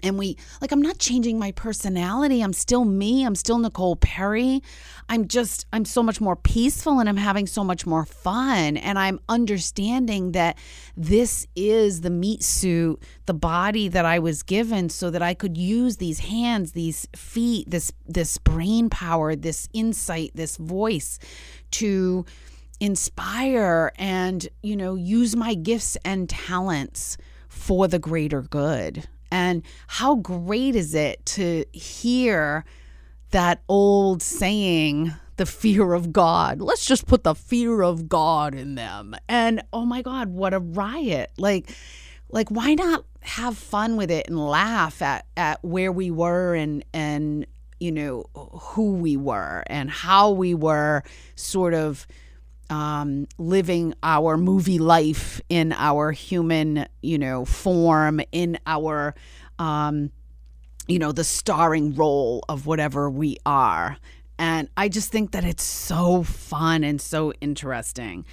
and 0.03 0.17
we 0.17 0.37
like 0.61 0.71
i'm 0.71 0.81
not 0.81 0.99
changing 0.99 1.39
my 1.39 1.51
personality. 1.51 2.41
I'm 2.41 2.53
still 2.53 2.85
me. 2.85 3.25
I'm 3.25 3.35
still 3.35 3.57
nicole 3.57 3.95
perry. 3.95 4.61
I'm 5.09 5.27
just 5.27 5.65
i'm 5.73 5.85
so 5.85 6.03
much 6.03 6.21
more 6.21 6.35
peaceful 6.35 6.99
and 6.99 7.09
i'm 7.09 7.17
having 7.17 7.47
so 7.47 7.63
much 7.63 7.85
more 7.85 8.05
fun. 8.05 8.77
And 8.77 8.99
i'm 8.99 9.19
understanding 9.29 10.33
that 10.33 10.57
this 10.95 11.47
is 11.55 12.01
the 12.01 12.09
meat 12.09 12.43
suit 12.43 13.01
the 13.25 13.33
body 13.33 13.87
that 13.87 14.05
i 14.05 14.19
was 14.19 14.43
given 14.43 14.89
so 14.89 15.09
that 15.09 15.21
i 15.21 15.33
could 15.33 15.57
use 15.57 15.97
these 15.97 16.19
hands 16.19 16.73
these 16.73 17.07
feet 17.15 17.69
this 17.69 17.91
this 18.05 18.37
brain 18.37 18.89
power 18.89 19.35
this 19.35 19.67
insight 19.73 20.31
this 20.35 20.57
voice 20.57 21.19
to 21.71 22.25
inspire 22.79 23.91
and 23.95 24.49
you 24.61 24.75
know 24.75 24.95
use 24.95 25.35
my 25.35 25.53
gifts 25.53 25.97
and 26.03 26.29
talents 26.29 27.17
for 27.47 27.87
the 27.87 27.99
greater 27.99 28.41
good 28.41 29.07
and 29.33 29.63
how 29.87 30.17
great 30.17 30.75
is 30.75 30.93
it 30.93 31.25
to 31.25 31.65
hear 31.73 32.65
that 33.31 33.63
old 33.67 34.21
saying, 34.21 35.11
the 35.37 35.47
fear 35.47 35.93
of 35.93 36.13
God? 36.13 36.61
Let's 36.61 36.85
just 36.85 37.07
put 37.07 37.23
the 37.23 37.33
fear 37.33 37.81
of 37.81 38.07
God 38.07 38.53
in 38.53 38.75
them. 38.75 39.15
And 39.27 39.63
oh 39.73 39.87
my 39.87 40.03
God, 40.03 40.29
what 40.29 40.53
a 40.53 40.59
riot. 40.59 41.31
Like, 41.39 41.75
like 42.29 42.49
why 42.49 42.75
not 42.75 43.05
have 43.21 43.57
fun 43.57 43.97
with 43.97 44.11
it 44.11 44.27
and 44.27 44.37
laugh 44.37 45.01
at, 45.01 45.25
at 45.35 45.63
where 45.63 45.91
we 45.91 46.11
were 46.11 46.53
and 46.53 46.85
and 46.93 47.47
you 47.79 47.91
know 47.91 48.25
who 48.35 48.93
we 48.93 49.17
were 49.17 49.63
and 49.65 49.89
how 49.89 50.29
we 50.29 50.53
were 50.53 51.01
sort 51.35 51.73
of 51.73 52.05
um, 52.73 53.27
living 53.37 53.93
our 54.01 54.35
movie 54.35 54.79
life 54.79 55.39
in 55.47 55.73
our 55.73 56.11
human, 56.11 56.87
you 57.03 57.19
know, 57.19 57.45
form, 57.45 58.19
in 58.31 58.57
our, 58.65 59.13
um, 59.59 60.09
you 60.87 60.97
know, 60.97 61.11
the 61.11 61.23
starring 61.23 61.93
role 61.93 62.43
of 62.49 62.65
whatever 62.65 63.11
we 63.11 63.37
are. 63.45 63.97
And 64.39 64.69
I 64.75 64.89
just 64.89 65.11
think 65.11 65.33
that 65.33 65.45
it's 65.45 65.61
so 65.61 66.23
fun 66.23 66.83
and 66.83 66.99
so 66.99 67.31
interesting. 67.41 68.25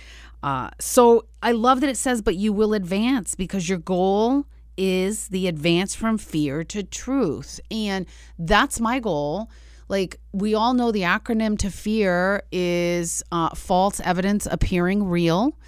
Uh, 0.42 0.70
so 0.80 1.26
I 1.42 1.52
love 1.52 1.82
that 1.82 1.90
it 1.90 1.98
says, 1.98 2.22
but 2.22 2.34
you 2.34 2.54
will 2.54 2.72
advance 2.72 3.34
because 3.34 3.68
your 3.68 3.76
goal 3.76 4.46
is 4.74 5.28
the 5.28 5.48
advance 5.48 5.94
from 5.94 6.16
fear 6.16 6.64
to 6.64 6.82
truth. 6.82 7.60
And 7.70 8.06
that's 8.38 8.80
my 8.80 9.00
goal 9.00 9.50
like 9.90 10.20
we 10.32 10.54
all 10.54 10.72
know 10.72 10.92
the 10.92 11.02
acronym 11.02 11.58
to 11.58 11.70
fear 11.70 12.44
is 12.52 13.24
uh, 13.32 13.50
false 13.50 14.00
evidence 14.00 14.46
appearing 14.50 15.04
real. 15.04 15.58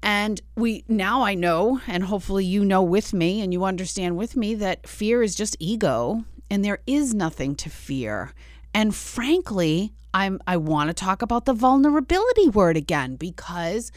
And 0.00 0.40
we 0.56 0.84
now 0.86 1.22
i 1.22 1.34
know 1.34 1.80
and 1.88 2.04
hopefully 2.04 2.44
you 2.44 2.64
know 2.64 2.82
with 2.82 3.12
me 3.12 3.40
and 3.40 3.52
you 3.52 3.64
understand 3.64 4.16
with 4.16 4.36
me 4.36 4.54
that 4.54 4.88
fear 4.88 5.24
is 5.24 5.34
just 5.34 5.56
ego 5.58 6.24
and 6.48 6.64
there 6.64 6.78
is 6.86 7.12
nothing 7.12 7.56
to 7.56 7.68
fear. 7.68 8.32
And 8.72 8.94
frankly 8.94 9.92
i'm 10.14 10.40
i 10.46 10.56
want 10.56 10.88
to 10.88 10.94
talk 10.94 11.20
about 11.20 11.44
the 11.44 11.52
vulnerability 11.52 12.48
word 12.48 12.76
again 12.76 13.16
because 13.16 13.92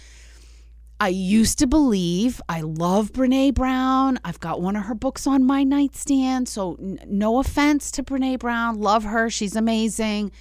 I 1.02 1.08
used 1.08 1.58
to 1.58 1.66
believe 1.66 2.40
I 2.48 2.62
love 2.62 3.12
Brene 3.12 3.56
Brown. 3.56 4.20
I've 4.24 4.40
got 4.40 4.62
one 4.62 4.76
of 4.76 4.84
her 4.84 4.94
books 4.94 5.26
on 5.26 5.44
my 5.44 5.64
nightstand. 5.64 6.48
So 6.48 6.78
n- 6.80 7.00
no 7.08 7.40
offense 7.40 7.90
to 7.94 8.04
Brene 8.04 8.38
Brown, 8.38 8.80
love 8.80 9.04
her. 9.06 9.28
She's 9.28 9.56
amazing. 9.56 10.32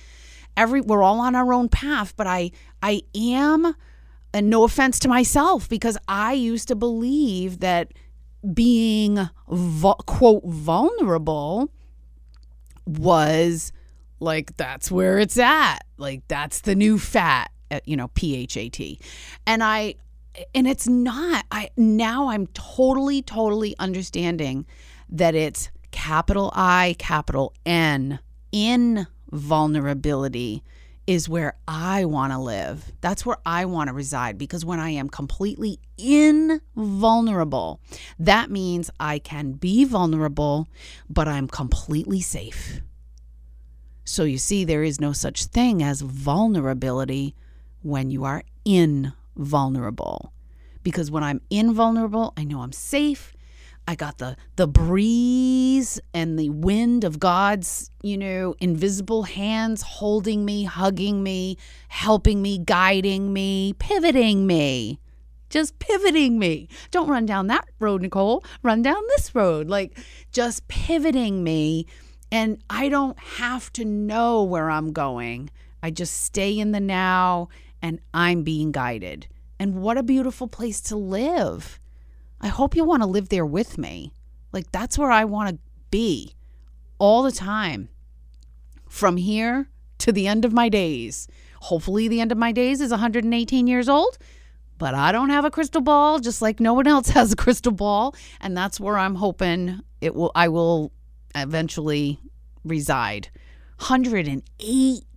Every 0.59 0.83
we're 0.83 1.03
all 1.03 1.19
on 1.19 1.35
our 1.35 1.55
own 1.55 1.71
path, 1.71 2.15
but 2.15 2.27
I 2.27 2.51
I 2.83 3.01
am 3.15 3.75
and 4.35 4.51
no 4.51 4.65
offense 4.65 4.99
to 4.99 5.09
myself 5.09 5.67
because 5.67 5.97
I 6.07 6.35
used 6.35 6.69
to 6.69 6.77
believe 6.77 7.61
that 7.61 7.95
being 8.53 9.31
vu- 9.49 9.95
quote 10.07 10.45
vulnerable 10.45 11.71
was 12.87 13.73
like 14.19 14.55
that's 14.59 14.91
where 14.91 15.19
it's 15.19 15.39
at. 15.39 15.79
Like 15.97 16.21
that's 16.29 16.61
the 16.61 16.75
new 16.75 16.99
fat, 16.99 17.51
uh, 17.71 17.81
you 17.87 17.97
know, 17.97 18.09
P 18.09 18.37
H 18.37 18.59
A 18.59 18.69
T. 18.69 19.01
And 19.47 19.65
I 19.65 19.95
and 20.55 20.67
it's 20.67 20.87
not 20.87 21.45
i 21.51 21.71
now 21.77 22.29
i'm 22.29 22.47
totally 22.49 23.23
totally 23.23 23.75
understanding 23.79 24.67
that 25.09 25.35
it's 25.35 25.71
capital 25.91 26.51
i 26.55 26.95
capital 26.99 27.53
n 27.67 28.19
in 28.53 29.07
vulnerability 29.33 30.63
is 31.11 31.29
where 31.29 31.57
I 31.67 32.05
want 32.05 32.33
to 32.33 32.39
live. 32.39 32.93
That's 33.01 33.27
where 33.27 33.39
I 33.45 33.65
want 33.65 33.89
to 33.89 33.95
reside 33.95 34.39
because 34.39 34.65
when 34.65 34.79
I 34.79 34.91
am 34.91 35.09
completely 35.09 35.81
invulnerable, 35.99 37.81
that 38.21 38.49
means 38.49 38.91
I 39.01 39.19
can 39.19 39.53
be 39.53 39.85
vulnerable, 39.85 40.69
but 41.09 41.27
I'm 41.27 41.49
completely 41.49 42.21
safe. 42.21 42.81
So 44.05 44.23
you 44.23 44.39
see, 44.39 44.65
there 44.65 44.85
is 44.85 45.01
no 45.01 45.13
such 45.13 45.47
thing 45.47 45.83
as 45.83 46.01
vulnerability 46.01 47.35
when 47.83 48.11
you 48.11 48.23
are 48.23 48.45
invulnerable. 49.37 50.33
Because 50.83 51.11
when 51.11 51.23
I'm 51.23 51.41
invulnerable, 51.51 52.33
I 52.37 52.45
know 52.45 52.61
I'm 52.61 52.73
safe. 52.73 53.35
I 53.87 53.95
got 53.97 54.19
the 54.19 54.37
the 54.57 54.69
breeze 54.69 56.01
and 56.15 56.39
the 56.39 56.51
wind 56.51 57.03
of 57.03 57.19
God's, 57.19 57.91
you 58.03 58.17
know, 58.17 58.55
invisible 58.61 59.25
hands 59.25 59.83
holding 59.83 60.45
me, 60.45 60.65
hugging 60.65 61.23
me, 61.23 61.57
helping 61.89 62.41
me, 62.41 62.59
guiding 62.59 63.33
me, 63.33 63.75
pivoting 63.79 64.47
me. 64.47 65.01
Just 65.49 65.81
pivoting 65.81 66.39
me. 66.39 66.69
Don't 66.93 67.09
run 67.09 67.27
down 67.27 67.49
that 67.49 67.67
road, 67.81 68.03
Nicole. 68.03 68.45
Run 68.63 68.83
down 68.83 69.03
this 69.17 69.35
road. 69.35 69.69
Like 69.69 69.99
just 70.31 70.69
pivoting 70.69 71.43
me 71.43 71.87
and 72.31 72.63
I 72.71 72.89
don't 72.89 73.19
have 73.19 73.73
to 73.75 73.85
know 73.85 74.45
where 74.45 74.71
I'm 74.71 74.93
going. 74.93 75.51
I 75.83 75.91
just 75.91 76.21
stay 76.21 76.59
in 76.59 76.73
the 76.73 76.81
now 76.81 77.49
and 77.83 78.01
I'm 78.13 78.43
being 78.43 78.73
guided. 78.73 79.27
And 79.59 79.83
what 79.83 79.99
a 79.99 80.03
beautiful 80.03 80.49
place 80.49 80.81
to 80.83 80.97
live. 80.97 81.79
I 82.41 82.49
hope 82.49 82.75
you 82.75 82.85
want 82.85 83.03
to 83.03 83.09
live 83.09 83.29
there 83.29 83.47
with 83.47 83.77
me. 83.77 84.15
Like, 84.53 84.71
that's 84.73 84.99
where 84.99 85.11
I 85.11 85.25
want 85.25 85.51
to 85.51 85.59
be 85.91 86.35
all 86.99 87.23
the 87.23 87.33
time 87.33 87.89
from 88.89 89.17
here 89.17 89.69
to 89.99 90.13
the 90.13 90.27
end 90.27 90.45
of 90.45 90.53
my 90.53 90.69
days. 90.69 91.29
Hopefully, 91.63 92.09
the 92.09 92.21
end 92.21 92.33
of 92.33 92.39
my 92.39 92.53
days 92.53 92.81
is 92.81 92.91
118 92.91 93.67
years 93.67 93.89
old, 93.89 94.17
but 94.79 94.95
I 94.95 95.13
don't 95.13 95.31
have 95.31 95.45
a 95.45 95.51
crystal 95.51 95.83
ball, 95.83 96.19
just 96.19 96.41
like 96.41 96.59
no 96.59 96.73
one 96.73 96.87
else 96.87 97.09
has 97.11 97.33
a 97.33 97.37
crystal 97.37 97.73
ball. 97.73 98.15
And 98.41 98.57
that's 98.57 98.81
where 98.81 98.97
I'm 98.97 99.17
hoping 99.17 99.81
it 100.01 100.15
will, 100.15 100.33
I 100.35 100.49
will 100.49 100.93
eventually 101.35 102.19
reside. 102.65 103.29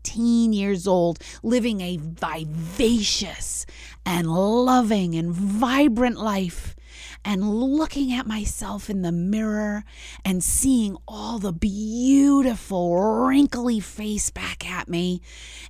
118 0.03 0.53
years 0.53 0.87
old, 0.87 1.19
living 1.41 1.81
a 1.81 1.97
vivacious 1.97 3.65
and 4.05 4.27
loving 4.27 5.15
and 5.15 5.31
vibrant 5.31 6.17
life, 6.17 6.75
and 7.25 7.49
looking 7.49 8.11
at 8.11 8.27
myself 8.27 8.89
in 8.89 9.01
the 9.01 9.11
mirror 9.11 9.85
and 10.25 10.43
seeing 10.43 10.97
all 11.07 11.39
the 11.39 11.53
beautiful, 11.53 12.97
wrinkly 13.25 13.79
face 13.79 14.29
back 14.29 14.69
at 14.69 14.89
me, 14.89 15.21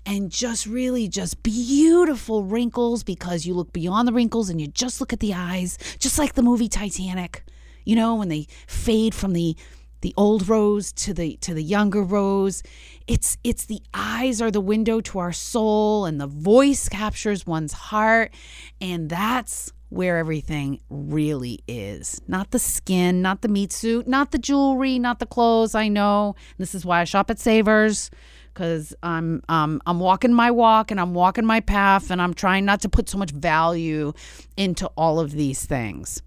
and 0.06 0.32
just 0.32 0.66
really 0.66 1.08
just 1.08 1.44
beautiful 1.44 2.44
wrinkles 2.44 3.04
because 3.04 3.46
you 3.46 3.54
look 3.54 3.72
beyond 3.72 4.08
the 4.08 4.14
wrinkles 4.14 4.50
and 4.50 4.60
you 4.60 4.68
just 4.68 5.00
look 5.00 5.14
at 5.14 5.20
the 5.20 5.34
eyes, 5.34 5.78
just 6.00 6.18
like 6.18 6.34
the 6.34 6.42
movie 6.42 6.68
Titanic. 6.68 7.44
You 7.86 7.96
know, 7.98 8.16
when 8.16 8.30
they 8.30 8.48
fade 8.66 9.14
from 9.14 9.34
the 9.34 9.56
the 10.04 10.14
old 10.18 10.49
rose 10.49 10.91
to 10.91 11.14
the 11.14 11.38
to 11.38 11.54
the 11.54 11.64
younger 11.64 12.04
rose. 12.04 12.62
It's 13.08 13.38
it's 13.43 13.66
the 13.66 13.82
eyes 13.93 14.41
are 14.41 14.51
the 14.51 14.62
window 14.62 14.99
to 15.01 15.20
our 15.20 15.32
soul 15.32 16.06
and 16.06 16.20
the 16.20 16.28
voice 16.28 16.89
captures 16.89 17.47
one's 17.47 17.72
heart 17.72 18.34
and 18.82 19.10
that's 19.10 19.72
where 19.88 20.18
everything 20.18 20.82
really 20.89 21.64
is. 21.70 22.22
Not 22.28 22.51
the 22.51 22.60
skin 22.60 23.22
not 23.22 23.41
the 23.41 23.47
meat 23.47 23.72
suit 23.72 24.06
not 24.06 24.32
the 24.32 24.38
jewelry 24.38 24.99
not 24.99 25.20
the 25.20 25.26
clothes 25.26 25.74
i 25.74 25.88
know. 25.88 26.36
This 26.58 26.76
is 26.76 26.86
why 26.86 26.99
i 26.99 27.06
shop 27.06 27.30
at 27.30 27.39
savers 27.39 28.12
because 28.54 28.93
I'm 29.01 29.41
um, 29.47 29.82
I'm 29.86 30.01
walking 30.01 30.34
my 30.34 30.51
walk 30.51 30.91
and 30.91 30.99
I'm 30.99 31.14
walking 31.14 31.45
my 31.45 31.62
path 31.62 32.12
and 32.12 32.22
I'm 32.22 32.34
trying 32.34 32.66
not 32.66 32.82
to 32.82 32.89
put 32.89 33.08
so 33.08 33.18
much 33.18 33.32
value 33.32 34.12
into 34.58 34.88
all 34.97 35.22
of 35.22 35.32
these 35.32 35.66
things 35.66 36.22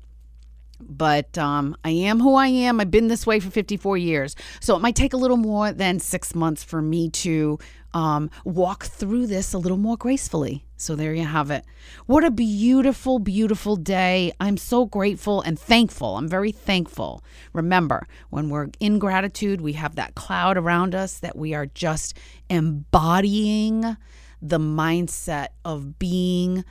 but 0.81 1.37
um, 1.39 1.77
I 1.85 1.91
am 1.91 2.21
who 2.21 2.35
I 2.35 2.49
am. 2.49 2.81
I've 2.81 2.91
been 2.91 3.09
this 3.09 3.27
way 3.27 3.41
for 3.41 3.51
54 3.51 3.99
years. 3.99 4.37
So 4.61 4.77
it 4.77 4.81
might 4.81 4.97
take 4.97 5.13
a 5.13 5.17
little 5.17 5.37
more 5.37 5.73
than 5.73 5.99
six 5.99 6.35
months 6.35 6.63
for 6.63 6.83
me 6.83 7.11
to 7.11 7.59
um, 7.95 8.31
walk 8.45 8.85
through 8.85 9.27
this 9.27 9.55
a 9.55 9.59
little 9.59 9.79
more 9.79 9.97
gracefully. 9.97 10.67
So 10.77 10.95
there 10.95 11.15
you 11.15 11.25
have 11.25 11.51
it. 11.51 11.65
What 12.05 12.25
a 12.25 12.31
beautiful, 12.31 13.19
beautiful 13.19 13.77
day. 13.77 14.33
I'm 14.39 14.59
so 14.59 14.85
grateful 14.85 15.41
and 15.41 15.59
thankful. 15.59 16.19
I'm 16.19 16.29
very 16.29 16.53
thankful. 16.53 17.25
Remember, 17.55 18.07
when 18.29 18.51
we're 18.51 18.69
in 18.81 18.99
gratitude, 18.99 19.63
we 19.63 19.73
have 19.73 19.95
that 19.95 20.15
cloud 20.15 20.59
around 20.59 20.95
us 20.95 21.19
that 21.21 21.37
we 21.37 21.55
are 21.55 21.67
just 21.67 22.19
embodying 22.51 23.97
the 24.43 24.59
mindset 24.59 25.49
of 25.65 25.99
being 25.99 26.65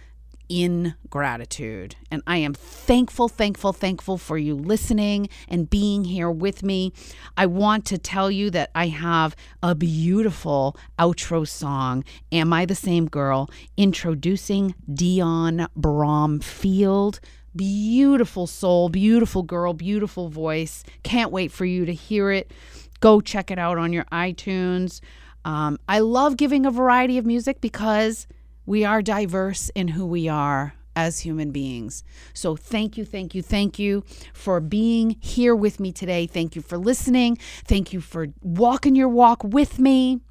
in 0.50 0.96
gratitude. 1.10 1.96
And 2.12 2.22
I 2.28 2.38
am 2.38 2.54
thankful, 2.54 3.28
thankful, 3.28 3.74
thankful 3.74 4.18
for 4.18 4.38
you 4.38 4.56
listening 4.56 5.30
and 5.48 5.70
being 5.70 6.04
here 6.04 6.30
with 6.30 6.64
me. 6.64 6.94
I 7.38 7.46
want 7.46 7.86
to 7.86 7.98
tell 7.98 8.30
you 8.30 8.50
that 8.52 8.72
I 8.76 8.88
have 8.88 9.36
a 9.64 9.76
beautiful 9.76 10.78
outro 11.00 11.48
song, 11.48 12.04
Am 12.32 12.54
I 12.54 12.66
the 12.66 12.76
Same 12.76 13.08
Girl? 13.08 13.50
introducing 13.78 14.76
Dionne 14.90 15.68
Bromfield. 15.76 17.20
Beautiful 17.56 18.48
soul, 18.48 18.90
beautiful 18.90 19.44
girl, 19.44 19.74
beautiful 19.74 20.28
voice. 20.28 20.84
Can't 21.04 21.32
wait 21.32 21.52
for 21.52 21.64
you 21.64 21.86
to 21.86 21.94
hear 21.94 22.30
it. 22.32 22.52
Go 23.00 23.22
check 23.22 23.50
it 23.50 23.58
out 23.58 23.78
on 23.78 23.94
your 23.94 24.04
iTunes. 24.06 25.00
Um, 25.46 25.78
I 25.88 26.00
love 26.00 26.38
giving 26.38 26.66
a 26.66 26.72
variety 26.72 27.18
of 27.18 27.26
music 27.26 27.62
because 27.62 28.28
we 28.66 28.84
are 28.84 29.02
diverse 29.02 29.70
in 29.76 29.90
who 29.90 30.06
we 30.06 30.28
are 30.28 30.74
as 30.96 31.20
human 31.20 31.52
beings. 31.52 32.04
So 32.34 32.56
thank 32.56 32.98
you, 32.98 33.06
thank 33.06 33.36
you, 33.36 33.42
thank 33.42 33.78
you 33.78 34.04
for 34.34 34.60
being 34.60 35.18
here 35.20 35.56
with 35.56 35.80
me 35.80 35.92
today. 35.92 36.26
Thank 36.26 36.56
you 36.56 36.62
for 36.62 36.78
listening. 36.78 37.38
Thank 37.66 37.92
you 37.94 38.02
for 38.02 38.28
walking 38.42 38.96
your 38.96 39.10
walk 39.10 39.44
with 39.44 39.78
me. 39.78 40.22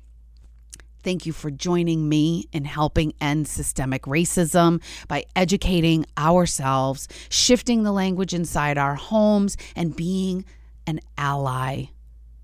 Thank 1.02 1.26
you 1.26 1.34
for 1.34 1.50
joining 1.50 2.08
me 2.08 2.48
in 2.50 2.64
helping 2.64 3.12
end 3.20 3.46
systemic 3.46 4.04
racism 4.04 4.82
by 5.06 5.26
educating 5.36 6.06
ourselves, 6.16 7.08
shifting 7.28 7.82
the 7.82 7.92
language 7.92 8.32
inside 8.32 8.78
our 8.78 8.94
homes, 8.94 9.58
and 9.76 9.94
being 9.94 10.46
an 10.86 11.00
ally. 11.18 11.86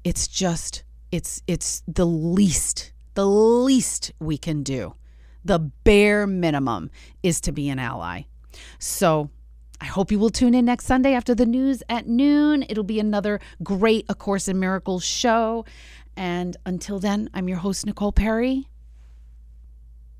It's 0.05 0.29
just, 0.29 0.83
it's, 1.11 1.43
it's 1.47 1.83
the 1.89 2.05
least, 2.05 2.93
the 3.15 3.27
least 3.27 4.13
we 4.21 4.37
can 4.37 4.63
do 4.63 4.95
the 5.45 5.59
bare 5.59 6.27
minimum 6.27 6.91
is 7.23 7.41
to 7.43 7.53
be 7.53 7.69
an 7.69 7.79
ally. 7.79 8.23
So 8.79 9.31
I 9.81 9.87
hope 9.87 10.13
you 10.13 10.19
will 10.19 10.31
tune 10.31 10.55
in 10.55 10.67
next 10.67 10.87
Sunday 10.87 11.15
after 11.15 11.35
the 11.35 11.47
news 11.47 11.83
at 11.89 12.07
noon. 12.07 12.65
It'll 12.69 12.85
be 12.85 13.01
another 13.01 13.41
great 13.63 14.05
A 14.09 14.15
Course 14.15 14.49
in 14.49 14.59
Miracles 14.59 15.05
show. 15.05 15.65
And 16.17 16.57
until 16.67 16.99
then, 16.99 17.31
I'm 17.33 17.49
your 17.49 17.59
host, 17.59 17.87
Nicole 17.87 18.13
Perry. 18.13 18.69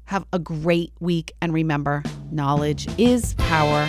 Have 0.05 0.25
a 0.33 0.39
great 0.39 0.93
week. 0.99 1.33
And 1.41 1.53
remember, 1.53 2.03
knowledge 2.31 2.89
is 2.99 3.35
power. 3.35 3.87